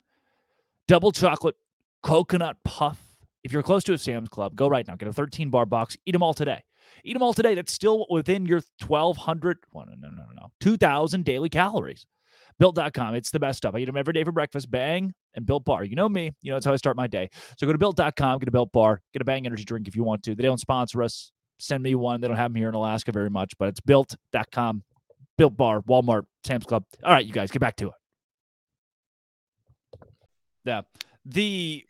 double 0.88 1.12
chocolate, 1.12 1.56
coconut 2.02 2.56
puff. 2.64 2.98
If 3.44 3.52
you're 3.52 3.62
close 3.62 3.84
to 3.84 3.92
a 3.92 3.98
Sam's 3.98 4.28
Club, 4.28 4.56
go 4.56 4.68
right 4.68 4.86
now. 4.88 4.96
Get 4.96 5.08
a 5.08 5.12
13 5.12 5.50
bar 5.50 5.66
box. 5.66 5.96
Eat 6.06 6.12
them 6.12 6.22
all 6.22 6.34
today. 6.34 6.62
Eat 7.04 7.12
them 7.12 7.22
all 7.22 7.34
today. 7.34 7.54
That's 7.54 7.72
still 7.72 8.06
within 8.10 8.46
your 8.46 8.62
1,200, 8.86 9.58
well, 9.72 9.86
no, 9.86 10.08
no, 10.08 10.14
no, 10.14 10.24
no, 10.34 10.52
2,000 10.60 11.24
daily 11.24 11.48
calories. 11.48 12.06
Built.com. 12.58 13.14
It's 13.14 13.30
the 13.30 13.38
best 13.38 13.58
stuff. 13.58 13.74
I 13.74 13.78
eat 13.78 13.84
them 13.84 13.96
every 13.96 14.12
day 14.12 14.24
for 14.24 14.32
breakfast. 14.32 14.70
Bang 14.70 15.14
and 15.34 15.46
Built 15.46 15.64
Bar. 15.64 15.84
You 15.84 15.94
know 15.94 16.08
me. 16.08 16.32
You 16.42 16.50
know, 16.50 16.56
that's 16.56 16.66
how 16.66 16.72
I 16.72 16.76
start 16.76 16.96
my 16.96 17.06
day. 17.06 17.30
So 17.56 17.66
go 17.66 17.72
to 17.72 17.78
Built.com, 17.78 18.38
get 18.40 18.48
a 18.48 18.52
Built 18.52 18.72
Bar, 18.72 19.00
get 19.12 19.22
a 19.22 19.24
Bang 19.24 19.46
energy 19.46 19.64
drink 19.64 19.86
if 19.86 19.94
you 19.94 20.02
want 20.02 20.24
to. 20.24 20.34
They 20.34 20.42
don't 20.42 20.58
sponsor 20.58 21.02
us. 21.02 21.30
Send 21.58 21.82
me 21.82 21.94
one. 21.94 22.20
They 22.20 22.28
don't 22.28 22.36
have 22.36 22.52
them 22.52 22.56
here 22.56 22.68
in 22.68 22.74
Alaska 22.74 23.12
very 23.12 23.30
much, 23.30 23.52
but 23.58 23.68
it's 23.68 23.80
Built.com, 23.80 24.84
Built 25.36 25.56
Bar, 25.56 25.82
Walmart, 25.82 26.24
Sam's 26.44 26.64
Club. 26.64 26.84
All 27.04 27.12
right, 27.12 27.24
you 27.24 27.32
guys, 27.32 27.50
get 27.50 27.60
back 27.60 27.76
to 27.76 27.88
it. 27.88 27.94
Yeah. 30.64 30.82
The 31.24 31.84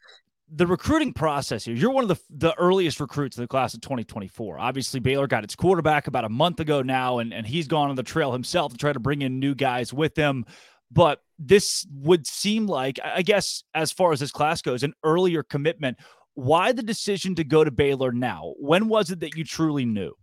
the 0.50 0.66
recruiting 0.66 1.12
process 1.12 1.64
here, 1.64 1.74
you're 1.74 1.90
one 1.90 2.04
of 2.04 2.08
the, 2.08 2.18
the 2.30 2.54
earliest 2.58 3.00
recruits 3.00 3.36
in 3.36 3.42
the 3.44 3.48
class 3.48 3.74
of 3.74 3.80
2024. 3.82 4.58
Obviously, 4.58 5.00
Baylor 5.00 5.26
got 5.26 5.44
its 5.44 5.54
quarterback 5.54 6.06
about 6.06 6.24
a 6.24 6.28
month 6.28 6.60
ago 6.60 6.80
now, 6.80 7.18
and, 7.18 7.34
and 7.34 7.46
he's 7.46 7.68
gone 7.68 7.90
on 7.90 7.96
the 7.96 8.02
trail 8.02 8.32
himself 8.32 8.72
to 8.72 8.78
try 8.78 8.92
to 8.92 9.00
bring 9.00 9.22
in 9.22 9.38
new 9.38 9.54
guys 9.54 9.92
with 9.92 10.16
him. 10.16 10.46
But 10.90 11.20
this 11.38 11.86
would 11.92 12.26
seem 12.26 12.66
like, 12.66 12.98
I 13.04 13.20
guess, 13.22 13.62
as 13.74 13.92
far 13.92 14.12
as 14.12 14.20
this 14.20 14.30
class 14.30 14.62
goes, 14.62 14.82
an 14.82 14.94
earlier 15.04 15.42
commitment. 15.42 15.98
Why 16.38 16.70
the 16.70 16.84
decision 16.84 17.34
to 17.34 17.42
go 17.42 17.64
to 17.64 17.72
Baylor 17.72 18.12
now? 18.12 18.54
When 18.60 18.86
was 18.86 19.10
it 19.10 19.18
that 19.18 19.36
you 19.36 19.42
truly 19.42 19.84
knew? 19.84 20.14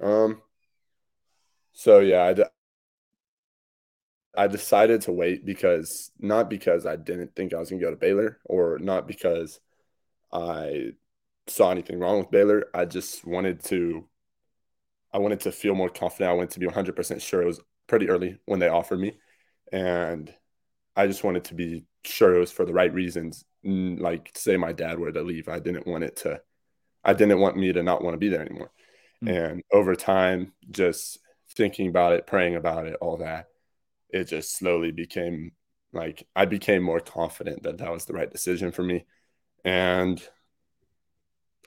Um, 0.00 0.40
so 1.72 1.98
yeah, 1.98 2.32
I 4.36 4.46
decided 4.46 5.00
to 5.02 5.12
wait 5.12 5.44
because 5.44 6.12
not 6.20 6.48
because 6.48 6.86
I 6.86 6.94
didn't 6.94 7.34
think 7.34 7.52
I 7.52 7.58
was 7.58 7.70
to 7.70 7.78
go 7.78 7.90
to 7.90 7.96
Baylor 7.96 8.38
or 8.44 8.78
not 8.78 9.08
because 9.08 9.58
I 10.32 10.92
saw 11.48 11.72
anything 11.72 11.98
wrong 11.98 12.18
with 12.18 12.30
Baylor. 12.30 12.66
I 12.72 12.84
just 12.84 13.26
wanted 13.26 13.64
to 13.64 14.06
I 15.12 15.18
wanted 15.18 15.40
to 15.40 15.50
feel 15.50 15.74
more 15.74 15.90
confident. 15.90 16.30
I 16.30 16.34
wanted 16.34 16.50
to 16.50 16.60
be 16.60 16.68
100% 16.68 17.20
sure 17.20 17.42
it 17.42 17.46
was 17.46 17.60
pretty 17.88 18.08
early 18.08 18.38
when 18.44 18.60
they 18.60 18.68
offered 18.68 19.00
me 19.00 19.18
and 19.72 20.32
I 20.94 21.08
just 21.08 21.24
wanted 21.24 21.42
to 21.46 21.54
be 21.54 21.84
sure 22.04 22.36
it 22.36 22.38
was 22.38 22.52
for 22.52 22.64
the 22.64 22.72
right 22.72 22.94
reasons. 22.94 23.44
Like 23.62 24.30
say 24.34 24.56
my 24.56 24.72
dad 24.72 24.98
were 24.98 25.12
to 25.12 25.22
leave, 25.22 25.48
I 25.48 25.58
didn't 25.58 25.86
want 25.86 26.04
it 26.04 26.16
to 26.16 26.40
I 27.04 27.14
didn't 27.14 27.40
want 27.40 27.56
me 27.56 27.72
to 27.72 27.82
not 27.82 28.02
want 28.02 28.14
to 28.14 28.18
be 28.18 28.28
there 28.28 28.42
anymore. 28.42 28.70
Mm-hmm. 29.22 29.34
And 29.34 29.62
over 29.72 29.94
time 29.94 30.52
just 30.70 31.18
thinking 31.56 31.88
about 31.88 32.12
it, 32.12 32.26
praying 32.26 32.56
about 32.56 32.86
it, 32.86 32.96
all 33.00 33.18
that 33.18 33.46
it 34.12 34.24
just 34.24 34.56
slowly 34.56 34.92
became 34.92 35.52
like 35.92 36.26
I 36.36 36.44
became 36.44 36.82
more 36.82 37.00
confident 37.00 37.64
that 37.64 37.78
that 37.78 37.92
was 37.92 38.04
the 38.04 38.12
right 38.12 38.30
decision 38.30 38.70
for 38.70 38.82
me. 38.82 39.06
And 39.64 40.22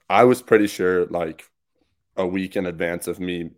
I 0.09 0.23
was 0.25 0.41
pretty 0.41 0.67
sure 0.67 1.05
like 1.05 1.43
a 2.15 2.25
week 2.25 2.55
in 2.55 2.65
advance 2.65 3.07
of 3.07 3.19
me 3.19 3.51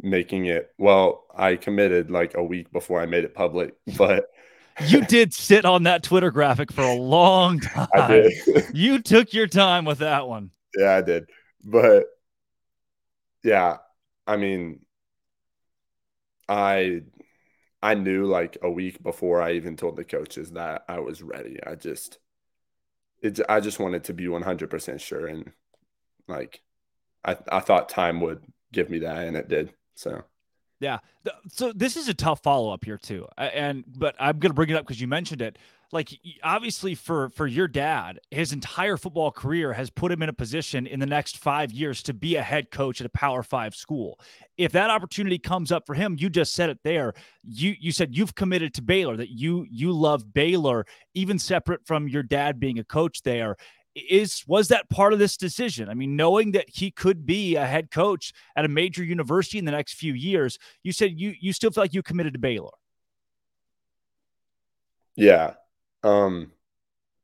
making 0.00 0.46
it. 0.46 0.72
Well, 0.78 1.24
I 1.34 1.56
committed 1.56 2.10
like 2.10 2.36
a 2.36 2.42
week 2.42 2.72
before 2.72 3.00
I 3.00 3.06
made 3.06 3.24
it 3.24 3.34
public, 3.34 3.74
but 3.96 4.26
you 4.86 5.02
did 5.02 5.32
sit 5.32 5.64
on 5.64 5.84
that 5.84 6.02
Twitter 6.02 6.30
graphic 6.30 6.72
for 6.72 6.82
a 6.82 6.94
long 6.94 7.60
time. 7.60 7.88
I 7.94 8.08
did. 8.08 8.32
you 8.74 9.00
took 9.00 9.32
your 9.32 9.46
time 9.46 9.84
with 9.84 9.98
that 9.98 10.28
one. 10.28 10.50
Yeah, 10.76 10.96
I 10.96 11.02
did. 11.02 11.28
But 11.64 12.06
yeah, 13.42 13.78
I 14.26 14.36
mean, 14.36 14.80
I 16.48 17.02
I 17.82 17.94
knew 17.94 18.24
like 18.26 18.58
a 18.62 18.70
week 18.70 19.02
before 19.02 19.42
I 19.42 19.52
even 19.52 19.76
told 19.76 19.96
the 19.96 20.04
coaches 20.04 20.52
that 20.52 20.84
I 20.88 21.00
was 21.00 21.22
ready. 21.22 21.58
I 21.64 21.74
just 21.74 22.18
it 23.22 23.40
I 23.48 23.60
just 23.60 23.78
wanted 23.78 24.04
to 24.04 24.14
be 24.14 24.26
100% 24.26 25.00
sure 25.00 25.26
and 25.26 25.52
like 26.28 26.62
I 27.24 27.36
I 27.50 27.60
thought 27.60 27.88
time 27.88 28.20
would 28.20 28.42
give 28.72 28.90
me 28.90 29.00
that 29.00 29.26
and 29.26 29.36
it 29.36 29.48
did. 29.48 29.72
So 29.94 30.22
yeah. 30.80 30.98
So 31.48 31.72
this 31.72 31.96
is 31.96 32.08
a 32.08 32.14
tough 32.14 32.42
follow 32.42 32.72
up 32.72 32.84
here 32.84 32.98
too. 32.98 33.26
And 33.38 33.84
but 33.86 34.14
I'm 34.18 34.38
to 34.40 34.52
bring 34.52 34.70
it 34.70 34.76
up 34.76 34.86
cuz 34.86 35.00
you 35.00 35.08
mentioned 35.08 35.42
it 35.42 35.58
like 35.94 36.18
obviously 36.42 36.94
for 36.94 37.30
for 37.30 37.46
your 37.46 37.68
dad 37.68 38.18
his 38.30 38.52
entire 38.52 38.96
football 38.96 39.30
career 39.30 39.72
has 39.72 39.88
put 39.88 40.10
him 40.10 40.22
in 40.22 40.28
a 40.28 40.32
position 40.32 40.86
in 40.86 41.00
the 41.00 41.06
next 41.06 41.38
five 41.38 41.70
years 41.70 42.02
to 42.02 42.12
be 42.12 42.36
a 42.36 42.42
head 42.42 42.70
coach 42.70 43.00
at 43.00 43.06
a 43.06 43.10
power 43.10 43.42
five 43.42 43.74
school 43.74 44.18
if 44.58 44.72
that 44.72 44.90
opportunity 44.90 45.38
comes 45.38 45.70
up 45.70 45.86
for 45.86 45.94
him 45.94 46.16
you 46.18 46.28
just 46.28 46.52
said 46.52 46.68
it 46.68 46.78
there 46.82 47.14
you 47.44 47.74
you 47.78 47.92
said 47.92 48.14
you've 48.14 48.34
committed 48.34 48.74
to 48.74 48.82
baylor 48.82 49.16
that 49.16 49.30
you 49.30 49.64
you 49.70 49.92
love 49.92 50.34
baylor 50.34 50.84
even 51.14 51.38
separate 51.38 51.86
from 51.86 52.08
your 52.08 52.22
dad 52.22 52.58
being 52.58 52.78
a 52.78 52.84
coach 52.84 53.22
there 53.22 53.56
is 53.94 54.42
was 54.46 54.68
that 54.68 54.88
part 54.90 55.12
of 55.12 55.18
this 55.18 55.36
decision 55.36 55.88
i 55.88 55.94
mean 55.94 56.16
knowing 56.16 56.52
that 56.52 56.68
he 56.68 56.90
could 56.90 57.24
be 57.24 57.54
a 57.54 57.64
head 57.64 57.90
coach 57.90 58.32
at 58.56 58.64
a 58.64 58.68
major 58.68 59.04
university 59.04 59.58
in 59.58 59.64
the 59.64 59.70
next 59.70 59.94
few 59.94 60.12
years 60.12 60.58
you 60.82 60.92
said 60.92 61.12
you 61.18 61.34
you 61.40 61.52
still 61.52 61.70
feel 61.70 61.84
like 61.84 61.94
you 61.94 62.02
committed 62.02 62.32
to 62.32 62.38
baylor 62.38 62.70
yeah 65.16 65.54
um, 66.04 66.52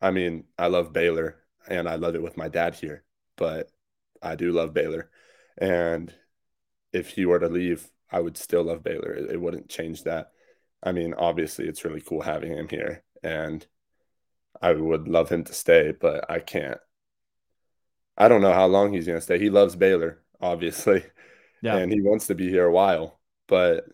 I 0.00 0.10
mean, 0.10 0.44
I 0.58 0.68
love 0.68 0.92
Baylor 0.92 1.36
and 1.68 1.88
I 1.88 1.96
love 1.96 2.14
it 2.14 2.22
with 2.22 2.36
my 2.36 2.48
dad 2.48 2.74
here, 2.74 3.04
but 3.36 3.70
I 4.22 4.34
do 4.34 4.52
love 4.52 4.72
Baylor. 4.72 5.10
And 5.58 6.12
if 6.92 7.10
he 7.10 7.26
were 7.26 7.38
to 7.38 7.48
leave, 7.48 7.88
I 8.10 8.20
would 8.20 8.36
still 8.36 8.64
love 8.64 8.82
Baylor. 8.82 9.12
It, 9.12 9.32
it 9.32 9.40
wouldn't 9.40 9.68
change 9.68 10.04
that. 10.04 10.32
I 10.82 10.92
mean, 10.92 11.14
obviously, 11.14 11.68
it's 11.68 11.84
really 11.84 12.00
cool 12.00 12.22
having 12.22 12.52
him 12.52 12.66
here, 12.66 13.02
and 13.22 13.64
I 14.60 14.72
would 14.72 15.08
love 15.08 15.30
him 15.30 15.44
to 15.44 15.54
stay, 15.54 15.92
but 15.98 16.30
I 16.30 16.38
can't. 16.38 16.78
I 18.16 18.28
don't 18.28 18.42
know 18.42 18.52
how 18.52 18.66
long 18.66 18.92
he's 18.92 19.06
going 19.06 19.18
to 19.18 19.22
stay. 19.22 19.38
He 19.38 19.48
loves 19.48 19.76
Baylor, 19.76 20.22
obviously, 20.40 21.04
yeah. 21.62 21.76
and 21.76 21.90
he 21.90 22.00
wants 22.02 22.26
to 22.26 22.34
be 22.34 22.50
here 22.50 22.66
a 22.66 22.72
while, 22.72 23.18
but 23.46 23.84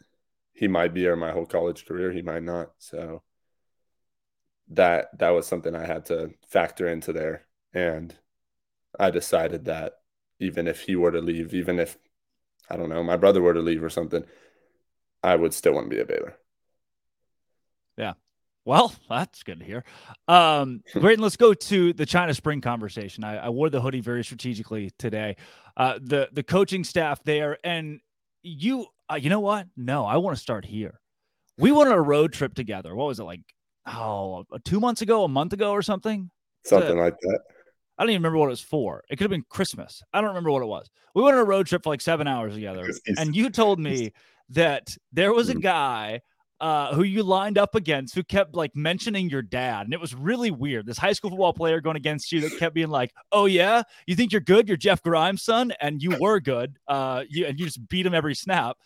he 0.53 0.67
might 0.69 0.95
be 0.95 1.03
here 1.03 1.15
my 1.17 1.31
whole 1.31 1.47
college 1.47 1.87
career. 1.87 2.11
He 2.11 2.23
might 2.23 2.43
not. 2.43 2.71
So 2.79 3.23
that 4.69 5.17
that 5.19 5.31
was 5.31 5.47
something 5.47 5.75
I 5.75 5.87
had 5.87 6.07
to 6.07 6.31
factor 6.49 6.89
into 6.89 7.13
there. 7.13 7.47
And 7.73 8.15
I 8.99 9.11
decided 9.11 9.67
that 9.67 9.93
even 10.41 10.67
if 10.67 10.81
he 10.81 10.97
were 10.97 11.13
to 11.13 11.21
leave, 11.21 11.55
even 11.55 11.79
if 11.79 11.97
I 12.69 12.77
don't 12.77 12.89
know, 12.89 13.05
my 13.05 13.17
brother 13.17 13.41
were 13.41 13.55
to 13.55 13.61
leave 13.61 13.85
or 13.85 13.91
something, 13.91 14.25
I 15.23 15.37
would 15.37 15.55
still 15.55 15.75
want 15.75 15.91
to 15.91 15.95
be 15.95 16.01
a 16.01 16.05
Baylor. 16.05 16.37
Well, 18.67 18.93
that's 19.09 19.43
good 19.45 19.61
to 19.61 19.65
hear. 19.65 19.85
Um, 20.29 20.83
great. 20.93 21.19
let's 21.19 21.37
go 21.37 21.55
to 21.55 21.93
the 21.95 22.05
China 22.05 22.35
Spring 22.35 22.61
conversation. 22.61 23.25
I, 23.25 23.47
I 23.47 23.49
wore 23.49 23.71
the 23.71 23.81
hoodie 23.81 24.01
very 24.01 24.25
strategically 24.25 24.91
today. 24.99 25.37
Uh, 25.77 25.99
the 26.03 26.29
the 26.33 26.43
coaching 26.43 26.85
staff 26.85 27.23
there, 27.25 27.59
and 27.65 28.01
you, 28.43 28.87
uh, 29.11 29.15
you 29.15 29.31
know 29.31 29.41
what? 29.41 29.69
No, 29.77 30.05
I 30.05 30.17
want 30.17 30.37
to 30.37 30.43
start 30.43 30.65
here. 30.65 31.01
We 31.57 31.73
went 31.73 31.89
on 31.89 31.95
a 31.97 32.03
road 32.03 32.33
trip 32.33 32.55
together. 32.55 32.95
What 32.95 33.07
was 33.07 33.21
it 33.21 33.25
like? 33.25 33.41
oh, 33.87 34.45
two 34.65 34.81
months 34.81 35.03
ago, 35.03 35.25
a 35.25 35.29
month 35.29 35.53
ago, 35.53 35.71
or 35.71 35.83
something. 35.83 36.31
Something 36.65 36.99
like 36.99 37.19
that. 37.21 37.41
I 37.99 38.03
don't 38.03 38.11
even 38.11 38.21
remember 38.23 38.39
what 38.39 38.47
it 38.47 38.51
was 38.51 38.61
for. 38.61 39.05
It 39.09 39.17
could 39.17 39.25
have 39.25 39.31
been 39.31 39.45
Christmas. 39.49 40.03
I 40.13 40.21
don't 40.21 40.29
remember 40.29 40.51
what 40.51 40.63
it 40.63 40.67
was. 40.67 40.91
We 41.15 41.23
went 41.23 41.37
on 41.37 41.43
a 41.43 41.47
road 41.47 41.67
trip 41.67 41.85
for 41.85 41.91
like 41.91 42.01
seven 42.01 42.27
hours 42.27 42.55
together, 42.55 42.91
and 43.17 43.35
you 43.35 43.49
told 43.49 43.79
me 43.79 44.13
that 44.51 44.97
there 45.13 45.33
was 45.33 45.49
a 45.49 45.55
mm. 45.55 45.63
guy 45.63 46.21
uh, 46.61 46.95
who 46.95 47.03
you 47.03 47.23
lined 47.23 47.59
up 47.59 47.75
against 47.75 48.15
who 48.15 48.23
kept 48.23 48.55
like 48.55 48.75
mentioning 48.75 49.29
your 49.29 49.43
dad. 49.43 49.87
And 49.87 49.93
it 49.93 50.01
was 50.01 50.15
really 50.15 50.51
weird. 50.51 50.87
This 50.87 50.97
high 50.97 51.13
school 51.13 51.31
football 51.31 51.53
player 51.53 51.81
going 51.81 51.97
against 51.97 52.33
you 52.33 52.41
that 52.43 52.59
kept 52.59 52.75
being 52.75 52.89
like, 52.89 53.13
Oh, 53.31 53.45
yeah, 53.45 53.83
you 54.07 54.17
think 54.17 54.33
you're 54.33 54.41
good? 54.41 54.67
You're 54.67 54.77
Jeff 54.77 55.03
Grimes' 55.03 55.43
son. 55.43 55.73
And 55.81 56.03
you 56.03 56.17
were 56.19 56.41
good. 56.41 56.79
Uh, 56.89 57.25
you, 57.29 57.47
and 57.47 57.59
you 57.59 57.67
just 57.67 57.87
beat 57.89 58.07
him 58.07 58.15
every 58.15 58.35
snap. 58.35 58.79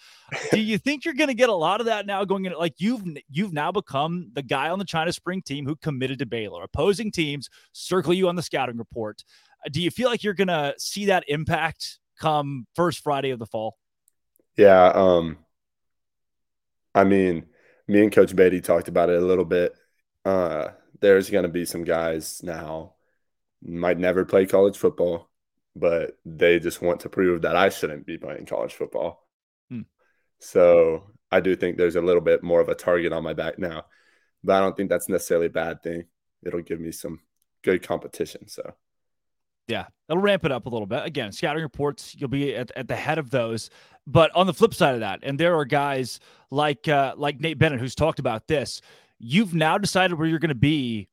Do 0.50 0.60
you 0.60 0.78
think 0.78 1.04
you're 1.04 1.14
going 1.14 1.28
to 1.28 1.34
get 1.34 1.48
a 1.48 1.54
lot 1.54 1.80
of 1.80 1.86
that 1.86 2.06
now 2.06 2.24
going 2.24 2.44
in? 2.44 2.52
Like 2.54 2.74
you've, 2.78 3.02
you've 3.30 3.52
now 3.52 3.70
become 3.70 4.30
the 4.32 4.42
guy 4.42 4.68
on 4.68 4.78
the 4.78 4.84
China 4.84 5.12
Spring 5.12 5.42
team 5.42 5.64
who 5.64 5.76
committed 5.76 6.18
to 6.20 6.26
Baylor. 6.26 6.64
Opposing 6.64 7.12
teams 7.12 7.48
circle 7.72 8.12
you 8.12 8.28
on 8.28 8.36
the 8.36 8.42
scouting 8.42 8.78
report. 8.78 9.22
Uh, 9.64 9.68
do 9.70 9.80
you 9.80 9.90
feel 9.90 10.08
like 10.08 10.24
you're 10.24 10.34
going 10.34 10.48
to 10.48 10.74
see 10.78 11.06
that 11.06 11.24
impact 11.28 11.98
come 12.18 12.66
first 12.74 13.00
Friday 13.02 13.30
of 13.30 13.38
the 13.38 13.46
fall? 13.46 13.76
Yeah. 14.56 14.90
Um, 14.94 15.38
I 16.94 17.04
mean, 17.04 17.46
me 17.90 18.04
and 18.04 18.12
Coach 18.12 18.34
Beatty 18.36 18.60
talked 18.60 18.86
about 18.86 19.10
it 19.10 19.20
a 19.20 19.26
little 19.26 19.44
bit. 19.44 19.74
Uh, 20.24 20.68
there's 21.00 21.28
going 21.28 21.42
to 21.42 21.48
be 21.48 21.64
some 21.64 21.82
guys 21.82 22.40
now 22.42 22.94
might 23.62 23.98
never 23.98 24.24
play 24.24 24.46
college 24.46 24.76
football, 24.76 25.28
but 25.74 26.16
they 26.24 26.60
just 26.60 26.80
want 26.80 27.00
to 27.00 27.08
prove 27.08 27.42
that 27.42 27.56
I 27.56 27.68
shouldn't 27.68 28.06
be 28.06 28.16
playing 28.16 28.46
college 28.46 28.74
football. 28.74 29.26
Hmm. 29.70 29.82
So 30.38 31.10
I 31.32 31.40
do 31.40 31.56
think 31.56 31.76
there's 31.76 31.96
a 31.96 32.00
little 32.00 32.20
bit 32.22 32.44
more 32.44 32.60
of 32.60 32.68
a 32.68 32.76
target 32.76 33.12
on 33.12 33.24
my 33.24 33.34
back 33.34 33.58
now, 33.58 33.86
but 34.44 34.54
I 34.54 34.60
don't 34.60 34.76
think 34.76 34.88
that's 34.88 35.08
necessarily 35.08 35.46
a 35.46 35.50
bad 35.50 35.82
thing. 35.82 36.04
It'll 36.46 36.62
give 36.62 36.80
me 36.80 36.92
some 36.92 37.18
good 37.62 37.82
competition. 37.82 38.46
So 38.46 38.72
yeah, 39.70 39.86
it'll 40.08 40.20
ramp 40.20 40.44
it 40.44 40.52
up 40.52 40.66
a 40.66 40.68
little 40.68 40.86
bit. 40.86 41.04
Again, 41.04 41.32
scouting 41.32 41.62
reports, 41.62 42.14
you'll 42.18 42.28
be 42.28 42.54
at, 42.54 42.70
at 42.76 42.88
the 42.88 42.96
head 42.96 43.18
of 43.18 43.30
those. 43.30 43.70
But 44.06 44.34
on 44.34 44.46
the 44.46 44.54
flip 44.54 44.74
side 44.74 44.94
of 44.94 45.00
that, 45.00 45.20
and 45.22 45.38
there 45.38 45.56
are 45.56 45.64
guys 45.64 46.20
like 46.50 46.88
uh, 46.88 47.14
like 47.16 47.40
Nate 47.40 47.58
Bennett 47.58 47.80
who's 47.80 47.94
talked 47.94 48.18
about 48.18 48.48
this. 48.48 48.80
You've 49.18 49.54
now 49.54 49.78
decided 49.78 50.18
where 50.18 50.26
you're 50.26 50.38
going 50.38 50.48
to 50.48 50.54
be 50.54 51.08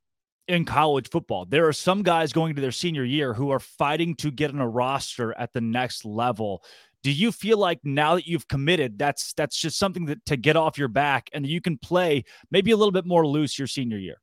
in 0.47 0.65
college 0.65 1.09
football. 1.09 1.45
There 1.45 1.67
are 1.67 1.73
some 1.73 2.03
guys 2.03 2.31
going 2.31 2.55
to 2.55 2.61
their 2.61 2.71
senior 2.71 3.03
year 3.03 3.33
who 3.33 3.51
are 3.51 3.59
fighting 3.59 4.15
to 4.15 4.31
get 4.31 4.51
on 4.51 4.59
a 4.59 4.67
roster 4.67 5.37
at 5.37 5.51
the 5.53 5.61
next 5.61 6.05
level. 6.05 6.63
Do 7.03 7.11
you 7.11 7.31
feel 7.31 7.57
like 7.57 7.79
now 7.83 8.15
that 8.15 8.25
you've 8.25 8.47
committed, 8.47 8.97
that's 8.97 9.33
that's 9.33 9.57
just 9.57 9.77
something 9.77 10.05
that 10.05 10.25
to 10.25 10.37
get 10.37 10.55
off 10.55 10.77
your 10.77 10.87
back 10.87 11.29
and 11.33 11.45
you 11.45 11.61
can 11.61 11.77
play 11.77 12.23
maybe 12.49 12.71
a 12.71 12.77
little 12.77 12.91
bit 12.91 13.05
more 13.05 13.27
loose 13.27 13.59
your 13.59 13.67
senior 13.67 13.97
year? 13.97 14.17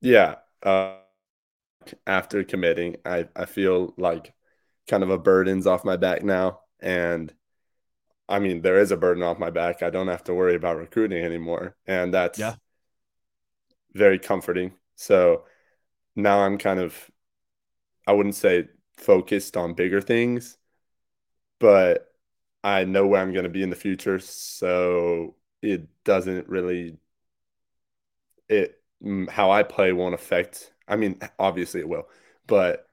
Yeah. 0.00 0.36
Uh, 0.62 0.96
after 2.06 2.44
committing. 2.44 2.96
I, 3.04 3.28
I 3.34 3.46
feel 3.46 3.94
like 3.96 4.32
kind 4.88 5.02
of 5.02 5.10
a 5.10 5.18
burden's 5.18 5.66
off 5.66 5.84
my 5.84 5.96
back 5.96 6.22
now. 6.22 6.60
And 6.80 7.32
I 8.28 8.38
mean, 8.38 8.62
there 8.62 8.78
is 8.78 8.92
a 8.92 8.96
burden 8.96 9.22
off 9.22 9.38
my 9.38 9.50
back. 9.50 9.82
I 9.82 9.90
don't 9.90 10.08
have 10.08 10.24
to 10.24 10.34
worry 10.34 10.54
about 10.54 10.78
recruiting 10.78 11.24
anymore. 11.24 11.76
And 11.86 12.14
that's 12.14 12.38
yeah. 12.38 12.54
very 13.92 14.18
comforting. 14.18 14.74
So 14.96 15.44
now 16.14 16.40
I'm 16.40 16.58
kind 16.58 16.80
of, 16.80 17.10
I 18.06 18.12
wouldn't 18.12 18.34
say 18.34 18.68
focused 18.96 19.56
on 19.56 19.74
bigger 19.74 20.00
things, 20.00 20.58
but 21.58 22.12
I 22.62 22.84
know 22.84 23.06
where 23.06 23.20
I'm 23.20 23.32
going 23.32 23.44
to 23.44 23.50
be 23.50 23.62
in 23.62 23.70
the 23.70 23.76
future. 23.76 24.18
So 24.18 25.36
it 25.62 25.88
doesn't 26.04 26.48
really, 26.48 26.98
it, 28.48 28.76
how 29.28 29.50
I 29.50 29.62
play 29.62 29.92
won't 29.92 30.14
affect 30.14 30.72
I 30.90 30.96
mean, 30.96 31.18
obviously 31.38 31.80
it 31.80 31.88
will, 31.88 32.08
but 32.46 32.86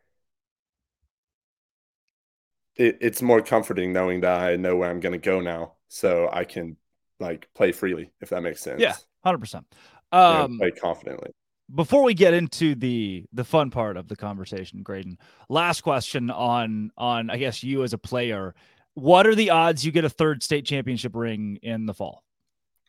it, 2.78 3.00
it's 3.02 3.22
more 3.22 3.42
comforting 3.42 3.92
knowing 3.92 4.22
that 4.22 4.40
I 4.40 4.56
know 4.56 4.76
where 4.76 4.90
I'm 4.90 5.00
going 5.00 5.14
to 5.14 5.18
go 5.18 5.42
now, 5.42 5.74
so 5.88 6.30
I 6.32 6.44
can 6.46 6.78
like 7.20 7.50
play 7.54 7.72
freely, 7.72 8.12
if 8.22 8.30
that 8.30 8.42
makes 8.44 8.62
sense. 8.62 8.80
Yeah, 8.80 8.96
hundred 9.24 9.40
percent. 9.40 9.66
Um, 10.12 10.60
play 10.60 10.72
confidently. 10.72 11.32
Before 11.74 12.04
we 12.04 12.14
get 12.14 12.34
into 12.34 12.76
the 12.76 13.26
the 13.34 13.44
fun 13.44 13.72
part 13.72 13.98
of 13.98 14.08
the 14.08 14.16
conversation, 14.16 14.84
Greydon, 14.84 15.18
last 15.50 15.82
question 15.82 16.30
on 16.30 16.92
on 16.98 17.30
I 17.30 17.38
guess 17.38 17.64
you 17.64 17.84
as 17.84 17.94
a 17.94 17.98
player. 17.98 18.56
What 18.94 19.28
are 19.28 19.36
the 19.36 19.52
odds 19.52 19.86
you 19.86 19.92
get 19.92 20.06
a 20.06 20.10
third 20.10 20.42
state 20.42 20.66
championship 20.66 21.16
ring 21.16 21.60
in 21.62 21.86
the 21.86 21.94
fall? 21.94 22.24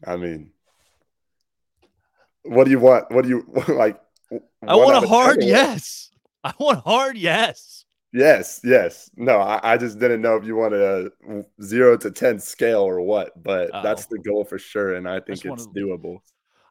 I 0.07 0.17
mean, 0.17 0.53
what 2.45 2.65
do 2.65 2.71
you 2.71 2.79
want? 2.79 3.11
What 3.11 3.25
do 3.25 3.31
you 3.31 3.53
like? 3.69 4.01
I 4.67 4.77
want 4.77 5.05
a 5.05 5.09
hard 5.09 5.43
yes. 5.43 6.11
I 6.45 6.53
want 6.59 6.81
hard 6.85 7.17
yes. 7.17 7.85
Yes, 8.13 8.61
yes. 8.65 9.11
No, 9.17 9.39
I, 9.39 9.61
I, 9.63 9.77
just 9.77 9.99
didn't 9.99 10.23
know 10.23 10.37
if 10.37 10.45
you 10.45 10.57
wanted 10.57 10.81
a 10.81 11.45
zero 11.63 11.97
to 11.99 12.11
ten 12.11 12.39
scale 12.39 12.81
or 12.81 13.03
what, 13.03 13.43
but 13.43 13.75
Uh-oh. 13.75 13.83
that's 13.83 14.07
the 14.07 14.19
goal 14.19 14.45
for 14.45 14.59
sure, 14.59 14.95
and 14.95 15.07
I 15.07 15.21
think 15.21 15.45
I 15.45 15.53
it's 15.53 15.67
wanted, 15.67 15.75
doable. 15.75 16.21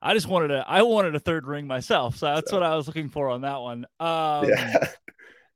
I 0.02 0.14
just 0.14 0.28
wanted 0.28 0.52
a 0.52 0.66
I 0.68 0.82
wanted 0.82 1.16
a 1.16 1.20
third 1.20 1.46
ring 1.46 1.68
myself, 1.68 2.18
so 2.18 2.26
that's 2.34 2.50
so. 2.50 2.58
what 2.58 2.64
I 2.64 2.76
was 2.76 2.88
looking 2.88 3.10
for 3.10 3.30
on 3.30 3.42
that 3.42 3.62
one. 3.62 3.86
Um, 4.00 4.50
yeah. 4.50 4.88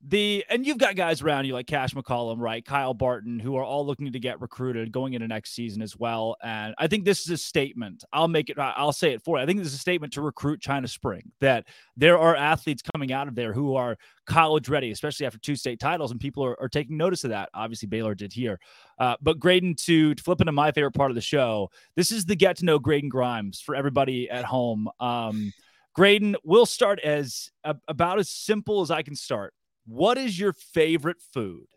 The 0.07 0.43
and 0.49 0.65
you've 0.65 0.79
got 0.79 0.95
guys 0.95 1.21
around 1.21 1.45
you 1.45 1.53
like 1.53 1.67
Cash 1.67 1.93
McCollum, 1.93 2.39
right? 2.39 2.65
Kyle 2.65 2.95
Barton, 2.95 3.39
who 3.39 3.55
are 3.55 3.63
all 3.63 3.85
looking 3.85 4.11
to 4.11 4.19
get 4.19 4.41
recruited 4.41 4.91
going 4.91 5.13
into 5.13 5.27
next 5.27 5.53
season 5.53 5.81
as 5.81 5.95
well. 5.95 6.37
And 6.43 6.73
I 6.79 6.87
think 6.87 7.05
this 7.05 7.21
is 7.21 7.29
a 7.29 7.37
statement. 7.37 8.03
I'll 8.11 8.27
make 8.27 8.49
it. 8.49 8.57
I'll 8.57 8.93
say 8.93 9.13
it 9.13 9.23
for 9.23 9.37
you. 9.37 9.43
I 9.43 9.45
think 9.45 9.59
this 9.59 9.67
is 9.67 9.75
a 9.75 9.77
statement 9.77 10.13
to 10.13 10.21
recruit 10.21 10.59
China 10.59 10.87
Spring 10.87 11.31
that 11.39 11.67
there 11.95 12.17
are 12.17 12.35
athletes 12.35 12.81
coming 12.95 13.13
out 13.13 13.27
of 13.27 13.35
there 13.35 13.53
who 13.53 13.75
are 13.75 13.95
college 14.25 14.69
ready, 14.69 14.89
especially 14.89 15.27
after 15.27 15.37
two 15.37 15.55
state 15.55 15.79
titles, 15.79 16.09
and 16.09 16.19
people 16.19 16.43
are, 16.43 16.59
are 16.59 16.69
taking 16.69 16.97
notice 16.97 17.23
of 17.23 17.29
that. 17.29 17.49
Obviously, 17.53 17.87
Baylor 17.87 18.15
did 18.15 18.33
here. 18.33 18.59
Uh, 18.97 19.17
but 19.21 19.39
Greydon, 19.39 19.77
to, 19.85 20.15
to 20.15 20.23
flip 20.23 20.41
into 20.41 20.51
my 20.51 20.71
favorite 20.71 20.93
part 20.93 21.11
of 21.11 21.15
the 21.15 21.21
show, 21.21 21.69
this 21.95 22.11
is 22.11 22.25
the 22.25 22.35
get 22.35 22.57
to 22.57 22.65
know 22.65 22.79
Greydon 22.79 23.09
Grimes 23.09 23.61
for 23.61 23.75
everybody 23.75 24.29
at 24.31 24.45
home. 24.45 24.89
Um, 24.99 25.53
Greydon, 25.95 26.35
we'll 26.43 26.65
start 26.65 26.99
as 27.01 27.51
about 27.87 28.17
as 28.17 28.29
simple 28.29 28.81
as 28.81 28.89
I 28.89 29.03
can 29.03 29.15
start. 29.15 29.53
What 29.91 30.17
is 30.17 30.39
your 30.39 30.53
favorite 30.53 31.21
food? 31.33 31.67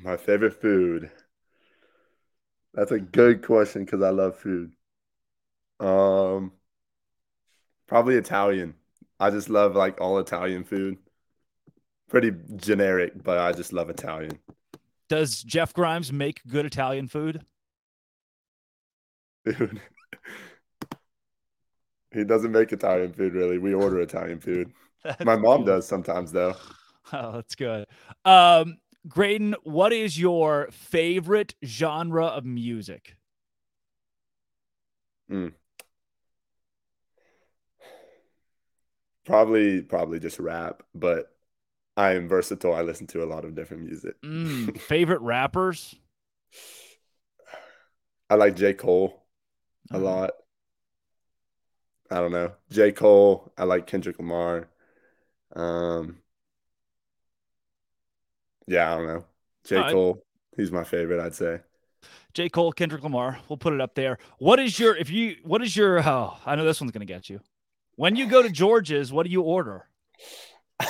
My 0.00 0.16
favorite 0.16 0.62
food. 0.62 1.10
That's 2.72 2.90
a 2.90 2.98
good 2.98 3.44
question 3.44 3.84
because 3.84 4.00
I 4.00 4.08
love 4.08 4.34
food. 4.38 4.72
Um, 5.78 6.52
probably 7.86 8.14
Italian. 8.14 8.76
I 9.20 9.28
just 9.28 9.50
love 9.50 9.76
like 9.76 10.00
all 10.00 10.18
Italian 10.20 10.64
food. 10.64 10.96
Pretty 12.08 12.32
generic, 12.56 13.22
but 13.22 13.36
I 13.36 13.52
just 13.52 13.74
love 13.74 13.90
Italian. 13.90 14.38
Does 15.10 15.42
Jeff 15.42 15.74
Grimes 15.74 16.10
make 16.10 16.40
good 16.46 16.64
Italian 16.64 17.08
food? 17.08 17.44
Dude. 19.44 19.82
he 22.10 22.24
doesn't 22.24 22.52
make 22.52 22.72
Italian 22.72 23.12
food 23.12 23.34
really. 23.34 23.58
We 23.58 23.74
order 23.74 24.00
Italian 24.00 24.40
food. 24.40 24.72
My 25.26 25.36
mom 25.36 25.66
does 25.66 25.86
sometimes 25.86 26.32
though. 26.32 26.56
Oh, 27.12 27.32
that's 27.32 27.54
good. 27.54 27.86
Um, 28.24 28.78
Greydon, 29.08 29.54
what 29.62 29.92
is 29.92 30.18
your 30.18 30.68
favorite 30.70 31.54
genre 31.64 32.26
of 32.26 32.44
music? 32.44 33.16
Mm. 35.30 35.52
Probably, 39.24 39.82
probably 39.82 40.18
just 40.18 40.38
rap, 40.38 40.82
but 40.94 41.34
I 41.96 42.12
am 42.12 42.28
versatile. 42.28 42.74
I 42.74 42.82
listen 42.82 43.06
to 43.08 43.22
a 43.22 43.26
lot 43.26 43.44
of 43.44 43.54
different 43.54 43.84
music. 43.84 44.20
Mm, 44.22 44.78
favorite 44.80 45.20
rappers? 45.20 45.94
I 48.30 48.34
like 48.34 48.56
J. 48.56 48.74
Cole 48.74 49.24
a 49.90 49.96
uh-huh. 49.96 50.04
lot. 50.04 50.30
I 52.10 52.16
don't 52.16 52.32
know. 52.32 52.52
J. 52.70 52.92
Cole. 52.92 53.52
I 53.56 53.64
like 53.64 53.86
Kendrick 53.86 54.18
Lamar. 54.18 54.68
Um, 55.54 56.18
yeah, 58.68 58.92
I 58.92 58.96
don't 58.96 59.06
know. 59.06 59.24
J. 59.64 59.76
Uh, 59.76 59.90
Cole, 59.90 60.24
he's 60.56 60.70
my 60.70 60.84
favorite, 60.84 61.20
I'd 61.20 61.34
say. 61.34 61.60
J. 62.34 62.48
Cole, 62.48 62.72
Kendrick 62.72 63.02
Lamar. 63.02 63.38
We'll 63.48 63.56
put 63.56 63.72
it 63.72 63.80
up 63.80 63.94
there. 63.94 64.18
What 64.38 64.60
is 64.60 64.78
your 64.78 64.94
if 64.96 65.10
you 65.10 65.36
what 65.42 65.62
is 65.62 65.76
your 65.76 66.00
oh 66.00 66.36
I 66.46 66.54
know 66.54 66.64
this 66.64 66.80
one's 66.80 66.92
gonna 66.92 67.04
get 67.04 67.28
you. 67.28 67.40
When 67.96 68.14
you 68.14 68.28
go 68.28 68.42
to 68.42 68.48
George's, 68.48 69.12
what 69.12 69.24
do 69.24 69.32
you 69.32 69.42
order? 69.42 69.88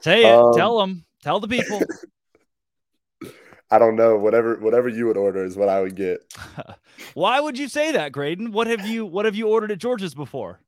Say 0.00 0.24
it. 0.24 0.32
Um, 0.32 0.52
tell 0.54 0.78
them. 0.78 1.04
Tell 1.22 1.40
the 1.40 1.48
people. 1.48 1.82
I 3.70 3.78
don't 3.78 3.96
know. 3.96 4.18
Whatever 4.18 4.56
whatever 4.56 4.88
you 4.88 5.06
would 5.06 5.16
order 5.16 5.44
is 5.44 5.56
what 5.56 5.68
I 5.68 5.80
would 5.80 5.96
get. 5.96 6.20
Why 7.14 7.40
would 7.40 7.58
you 7.58 7.68
say 7.68 7.92
that, 7.92 8.12
Greydon? 8.12 8.50
What 8.50 8.66
have 8.66 8.86
you 8.86 9.06
what 9.06 9.24
have 9.24 9.34
you 9.34 9.48
ordered 9.48 9.72
at 9.72 9.78
George's 9.78 10.14
before? 10.14 10.60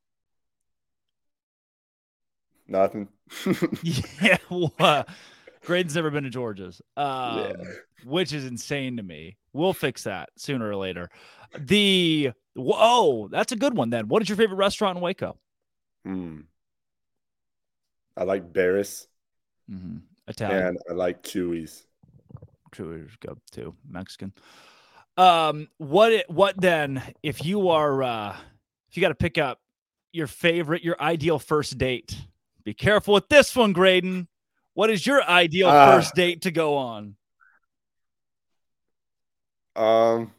Nothing. 2.67 3.09
yeah. 4.21 4.37
Well, 4.49 5.05
Greydon's 5.65 5.95
never 5.95 6.11
been 6.11 6.23
to 6.23 6.29
George's, 6.29 6.81
um, 6.95 7.39
yeah. 7.39 7.53
which 8.05 8.33
is 8.33 8.45
insane 8.45 8.97
to 8.97 9.03
me. 9.03 9.37
We'll 9.53 9.73
fix 9.73 10.03
that 10.03 10.29
sooner 10.37 10.69
or 10.69 10.75
later. 10.75 11.09
The 11.57 12.31
whoa, 12.53 13.27
that's 13.29 13.51
a 13.51 13.55
good 13.55 13.75
one. 13.75 13.89
Then, 13.89 14.07
what 14.07 14.21
is 14.21 14.29
your 14.29 14.37
favorite 14.37 14.57
restaurant 14.57 14.97
in 14.97 15.03
Waco? 15.03 15.37
Hmm. 16.05 16.41
I 18.17 18.23
like 18.23 18.53
Baris. 18.53 19.07
Mm-hmm. 19.69 19.97
Italian. 20.27 20.67
And 20.67 20.77
I 20.89 20.93
like 20.93 21.23
Chuy's. 21.23 21.85
Chuy's 22.71 23.15
good 23.17 23.39
too. 23.51 23.75
Mexican. 23.87 24.33
Um, 25.17 25.69
what 25.77 26.25
what 26.27 26.59
then? 26.59 27.01
If 27.23 27.45
you 27.45 27.69
are, 27.69 28.03
uh, 28.03 28.35
if 28.89 28.97
you 28.97 29.01
got 29.01 29.09
to 29.09 29.15
pick 29.15 29.37
up 29.37 29.59
your 30.11 30.27
favorite, 30.27 30.83
your 30.83 30.99
ideal 31.01 31.39
first 31.39 31.77
date, 31.77 32.15
be 32.63 32.73
careful 32.73 33.13
with 33.13 33.29
this 33.29 33.55
one, 33.55 33.73
Greydon. 33.73 34.27
What 34.75 34.91
is 34.91 35.07
your 35.07 35.23
ideal 35.23 35.73
uh, 35.73 35.73
first 35.73 36.13
date 36.13 36.43
to 36.43 36.51
go 36.51 36.77
on? 36.77 37.15
Um, 39.75 40.31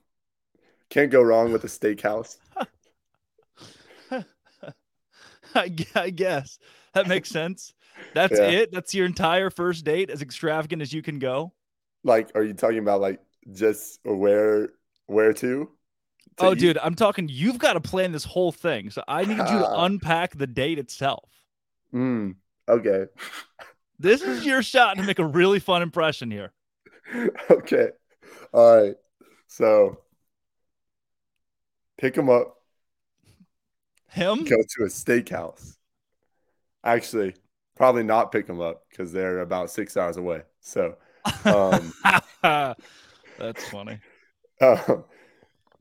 can't 0.90 1.10
go 1.12 1.22
wrong 1.22 1.52
with 1.52 1.64
a 1.64 1.68
steakhouse. 1.68 2.38
I, 5.54 5.74
I 5.94 6.10
guess 6.10 6.58
that 6.92 7.06
makes 7.06 7.30
sense. 7.30 7.72
That's 8.14 8.38
yeah. 8.38 8.40
it. 8.40 8.70
That's 8.72 8.94
your 8.94 9.06
entire 9.06 9.50
first 9.50 9.84
date, 9.84 10.10
as 10.10 10.22
extravagant 10.22 10.82
as 10.82 10.92
you 10.92 11.02
can 11.02 11.18
go. 11.18 11.52
Like, 12.04 12.30
are 12.34 12.42
you 12.42 12.54
talking 12.54 12.78
about 12.78 13.00
like 13.00 13.20
just 13.52 14.00
where 14.04 14.70
where 15.06 15.32
to? 15.34 15.70
to 16.38 16.46
Oh, 16.46 16.54
eat? 16.54 16.54
dude, 16.54 16.78
I'm 16.78 16.94
talking. 16.94 17.28
You've 17.30 17.58
got 17.58 17.74
to 17.74 17.80
plan 17.80 18.12
this 18.12 18.24
whole 18.24 18.52
thing, 18.52 18.90
so 18.90 19.02
I 19.08 19.24
need 19.24 19.48
you 19.48 19.58
to 19.58 19.68
Ah. 19.68 19.80
unpack 19.80 20.36
the 20.36 20.46
date 20.46 20.78
itself. 20.78 21.30
Mm, 21.92 22.36
okay. 22.68 23.06
This 23.98 24.22
is 24.22 24.44
your 24.46 24.62
shot 24.62 24.96
to 24.96 25.02
make 25.02 25.18
a 25.18 25.24
really 25.26 25.58
fun 25.60 25.82
impression 25.82 26.30
here. 26.30 26.52
okay. 27.50 27.90
All 28.52 28.82
right. 28.84 28.94
So 29.46 29.98
pick 31.98 32.14
them 32.14 32.28
up, 32.28 32.56
Him? 34.10 34.44
go 34.44 34.56
to 34.56 34.82
a 34.84 34.86
steakhouse. 34.88 35.76
Actually, 36.84 37.34
probably 37.76 38.02
not 38.02 38.32
pick 38.32 38.46
them 38.46 38.60
up 38.60 38.82
because 38.90 39.12
they're 39.12 39.40
about 39.40 39.70
six 39.70 39.96
hours 39.96 40.16
away. 40.16 40.42
So, 40.60 40.96
um, 41.44 41.92
That's 42.42 43.68
funny. 43.70 43.98
um, 44.60 45.04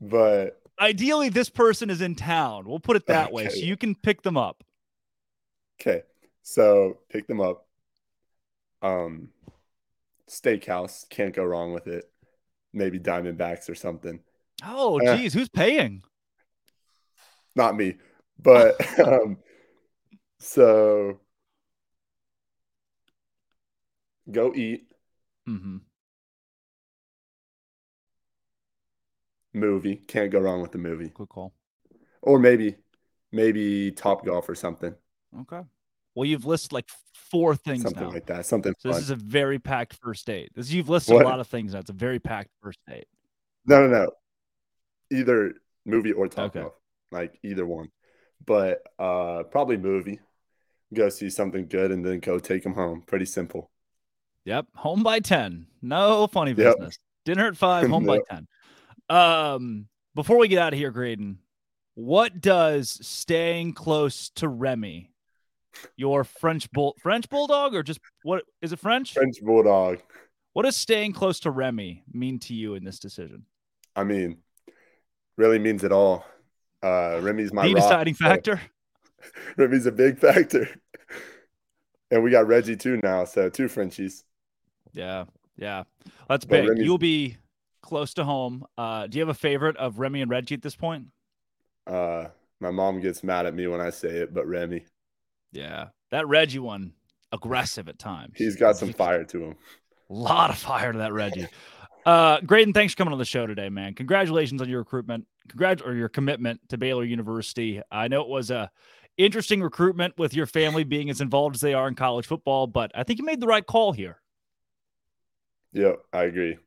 but 0.00 0.60
Ideally, 0.78 1.28
this 1.30 1.48
person 1.48 1.90
is 1.90 2.00
in 2.02 2.14
town. 2.14 2.66
We'll 2.68 2.80
put 2.80 2.96
it 2.96 3.06
that 3.06 3.32
way, 3.32 3.48
so 3.48 3.56
you 3.56 3.76
can 3.76 3.94
pick 3.94 4.22
them 4.22 4.36
up. 4.36 4.62
okay. 5.80 6.02
So 6.42 6.98
pick 7.08 7.26
them 7.26 7.40
up. 7.40 7.65
Um, 8.82 9.28
steakhouse 10.28 11.08
can't 11.08 11.34
go 11.34 11.44
wrong 11.44 11.72
with 11.72 11.86
it. 11.86 12.04
Maybe 12.72 12.98
Diamondbacks 12.98 13.68
or 13.70 13.74
something. 13.74 14.20
Oh, 14.64 15.00
Uh. 15.00 15.16
geez, 15.16 15.32
who's 15.34 15.48
paying? 15.48 16.02
Not 17.54 17.76
me, 17.76 17.96
but 18.38 18.76
um, 19.06 19.38
so 20.38 21.20
go 24.30 24.52
eat. 24.54 24.86
Mm-hmm. 25.48 25.78
movie. 29.56 29.96
Can't 29.96 30.30
go 30.30 30.38
wrong 30.38 30.60
with 30.62 30.72
the 30.72 30.78
movie. 30.78 31.10
Good 31.14 31.28
call. 31.28 31.54
Or 32.22 32.38
maybe, 32.38 32.76
maybe 33.32 33.90
Top 33.90 34.24
Golf 34.24 34.48
or 34.48 34.54
something. 34.54 34.94
Okay. 35.40 35.62
Well, 36.14 36.26
you've 36.26 36.46
listed 36.46 36.72
like 36.72 36.88
four 37.30 37.54
things 37.56 37.82
something 37.82 38.02
now. 38.04 38.10
like 38.10 38.26
that. 38.26 38.46
Something 38.46 38.74
So 38.78 38.90
fun. 38.90 38.96
this 38.98 39.04
is 39.04 39.10
a 39.10 39.16
very 39.16 39.58
packed 39.58 39.94
first 39.94 40.26
date. 40.26 40.50
This 40.54 40.70
you've 40.70 40.88
listed 40.88 41.14
What? 41.14 41.24
a 41.24 41.28
lot 41.28 41.40
of 41.40 41.46
things. 41.46 41.72
Now. 41.74 41.80
It's 41.80 41.90
a 41.90 41.94
very 41.94 42.18
packed 42.18 42.50
first 42.62 42.78
date. 42.88 43.06
no, 43.66 43.86
no, 43.86 44.04
no. 44.04 44.10
Either 45.10 45.54
movie 45.84 46.12
or 46.12 46.28
Top 46.28 46.56
Okay. 46.56 46.66
Like 47.12 47.38
either 47.42 47.64
one. 47.66 47.88
But 48.44 48.82
uh 48.98 49.44
probably 49.44 49.76
movie. 49.76 50.20
Go 50.94 51.08
see 51.08 51.30
something 51.30 51.66
good 51.66 51.90
and 51.90 52.04
then 52.04 52.20
go 52.20 52.38
take 52.38 52.62
them 52.62 52.74
home. 52.74 53.02
Pretty 53.06 53.24
simple. 53.24 53.70
Yep. 54.44 54.66
Home 54.76 55.02
by 55.02 55.18
10. 55.20 55.66
No 55.82 56.26
funny 56.28 56.50
Yep. 56.52 56.56
business. 56.56 56.98
Dinner 57.24 57.48
at 57.48 57.56
five, 57.56 57.88
home 57.90 58.04
by 58.06 58.20
10. 58.30 58.46
Um, 59.08 59.88
before 60.14 60.38
we 60.38 60.46
get 60.48 60.58
out 60.60 60.72
of 60.72 60.78
here, 60.78 60.92
Greydon, 60.92 61.36
what 61.94 62.40
does 62.40 62.98
staying 63.06 63.72
close 63.72 64.30
to 64.36 64.48
Remy, 64.48 65.10
your 65.96 66.24
French 66.24 66.70
bull 66.70 66.96
French 67.00 67.28
bulldog, 67.28 67.74
or 67.74 67.82
just 67.82 68.00
what 68.22 68.42
is 68.62 68.72
it 68.72 68.78
French? 68.78 69.12
French 69.12 69.36
Bulldog. 69.42 69.98
What 70.52 70.62
does 70.64 70.76
staying 70.76 71.12
close 71.12 71.40
to 71.40 71.50
Remy 71.50 72.02
mean 72.12 72.38
to 72.40 72.54
you 72.54 72.74
in 72.76 72.84
this 72.84 72.98
decision? 72.98 73.44
I 73.94 74.04
mean, 74.04 74.38
really 75.36 75.58
means 75.58 75.84
it 75.84 75.92
all. 75.92 76.24
Uh 76.82 77.20
Remy's 77.22 77.52
my 77.52 77.66
the 77.68 77.74
rock, 77.74 77.82
deciding 77.84 78.14
so 78.14 78.24
factor. 78.24 78.60
Remy's 79.56 79.86
a 79.86 79.92
big 79.92 80.18
factor. 80.18 80.68
and 82.10 82.22
we 82.22 82.30
got 82.30 82.46
Reggie 82.46 82.76
too 82.76 82.98
now, 83.02 83.24
so 83.24 83.48
two 83.50 83.68
Frenchies. 83.68 84.24
Yeah, 84.92 85.24
yeah, 85.56 85.84
that's 86.28 86.44
But 86.44 86.60
big. 86.62 86.68
Remy's- 86.68 86.86
You'll 86.86 86.98
be 86.98 87.36
close 87.82 88.14
to 88.14 88.24
home. 88.24 88.64
Uh, 88.78 89.06
do 89.06 89.18
you 89.18 89.22
have 89.22 89.28
a 89.28 89.38
favorite 89.38 89.76
of 89.76 89.98
Remy 89.98 90.22
and 90.22 90.30
Reggie 90.30 90.54
at 90.54 90.62
this 90.62 90.76
point? 90.76 91.06
Uh 91.86 92.26
my 92.60 92.70
mom 92.70 93.00
gets 93.00 93.22
mad 93.22 93.44
at 93.44 93.54
me 93.54 93.66
when 93.66 93.82
I 93.82 93.90
say 93.90 94.08
it, 94.08 94.32
but 94.32 94.46
Remy. 94.46 94.86
Yeah, 95.56 95.88
that 96.10 96.26
Reggie 96.28 96.58
one, 96.58 96.92
aggressive 97.32 97.88
at 97.88 97.98
times. 97.98 98.34
He's 98.36 98.56
got 98.56 98.76
some 98.76 98.92
fire 98.92 99.24
to 99.24 99.44
him. 99.44 99.56
A 100.10 100.14
lot 100.14 100.50
of 100.50 100.58
fire 100.58 100.92
to 100.92 100.98
that 100.98 101.12
Reggie. 101.12 101.48
Uh, 102.04 102.38
Greydon, 102.40 102.72
thanks 102.72 102.92
for 102.92 102.98
coming 102.98 103.12
on 103.12 103.18
the 103.18 103.24
show 103.24 103.46
today, 103.46 103.68
man. 103.68 103.94
Congratulations 103.94 104.62
on 104.62 104.68
your 104.68 104.78
recruitment. 104.78 105.26
Congrat 105.48 105.84
or 105.84 105.94
your 105.94 106.08
commitment 106.08 106.60
to 106.68 106.78
Baylor 106.78 107.04
University. 107.04 107.82
I 107.90 108.08
know 108.08 108.20
it 108.20 108.28
was 108.28 108.50
a 108.50 108.70
interesting 109.16 109.62
recruitment 109.62 110.16
with 110.18 110.34
your 110.34 110.46
family 110.46 110.84
being 110.84 111.10
as 111.10 111.20
involved 111.20 111.56
as 111.56 111.60
they 111.60 111.74
are 111.74 111.88
in 111.88 111.94
college 111.94 112.26
football, 112.26 112.66
but 112.66 112.92
I 112.94 113.02
think 113.02 113.18
you 113.18 113.24
made 113.24 113.40
the 113.40 113.46
right 113.46 113.66
call 113.66 113.92
here. 113.92 114.20
Yep, 115.72 116.00
I 116.12 116.22
agree. 116.24 116.58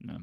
No. 0.00 0.18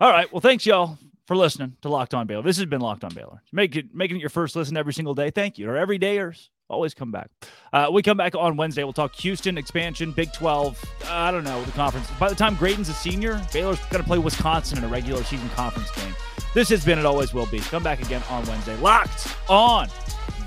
All 0.00 0.10
right. 0.10 0.32
Well, 0.32 0.40
thanks 0.40 0.64
y'all 0.64 0.98
for 1.26 1.36
listening 1.36 1.76
to 1.82 1.88
Locked 1.88 2.14
On 2.14 2.26
Baylor. 2.26 2.42
This 2.42 2.56
has 2.56 2.66
been 2.66 2.80
Locked 2.80 3.04
On 3.04 3.12
Baylor. 3.12 3.42
Make 3.52 3.76
it 3.76 3.94
making 3.94 4.16
it 4.16 4.20
your 4.20 4.30
first 4.30 4.56
listen 4.56 4.76
every 4.76 4.94
single 4.94 5.14
day. 5.14 5.30
Thank 5.30 5.58
you. 5.58 5.68
Or 5.68 5.76
every 5.76 5.98
dayers. 5.98 6.48
Always 6.70 6.92
come 6.92 7.10
back. 7.10 7.30
Uh, 7.72 7.88
we 7.90 8.02
come 8.02 8.18
back 8.18 8.34
on 8.34 8.56
Wednesday. 8.56 8.84
We'll 8.84 8.92
talk 8.92 9.14
Houston 9.16 9.56
expansion, 9.56 10.12
Big 10.12 10.32
12. 10.34 10.84
I 11.06 11.30
don't 11.30 11.44
know 11.44 11.62
the 11.64 11.72
conference. 11.72 12.10
By 12.20 12.28
the 12.28 12.34
time 12.34 12.56
Greydon's 12.56 12.90
a 12.90 12.94
senior, 12.94 13.40
Baylor's 13.52 13.78
going 13.86 14.02
to 14.02 14.06
play 14.06 14.18
Wisconsin 14.18 14.78
in 14.78 14.84
a 14.84 14.88
regular 14.88 15.24
season 15.24 15.48
conference 15.50 15.90
game. 15.92 16.14
This 16.54 16.68
has 16.68 16.84
been. 16.84 16.98
It 16.98 17.06
always 17.06 17.32
will 17.32 17.46
be. 17.46 17.60
Come 17.60 17.82
back 17.82 18.02
again 18.02 18.22
on 18.28 18.44
Wednesday. 18.46 18.76
Locked 18.76 19.34
on 19.48 19.88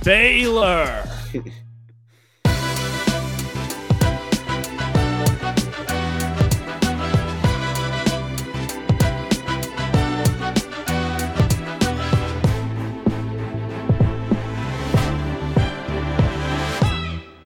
Baylor. 0.04 1.04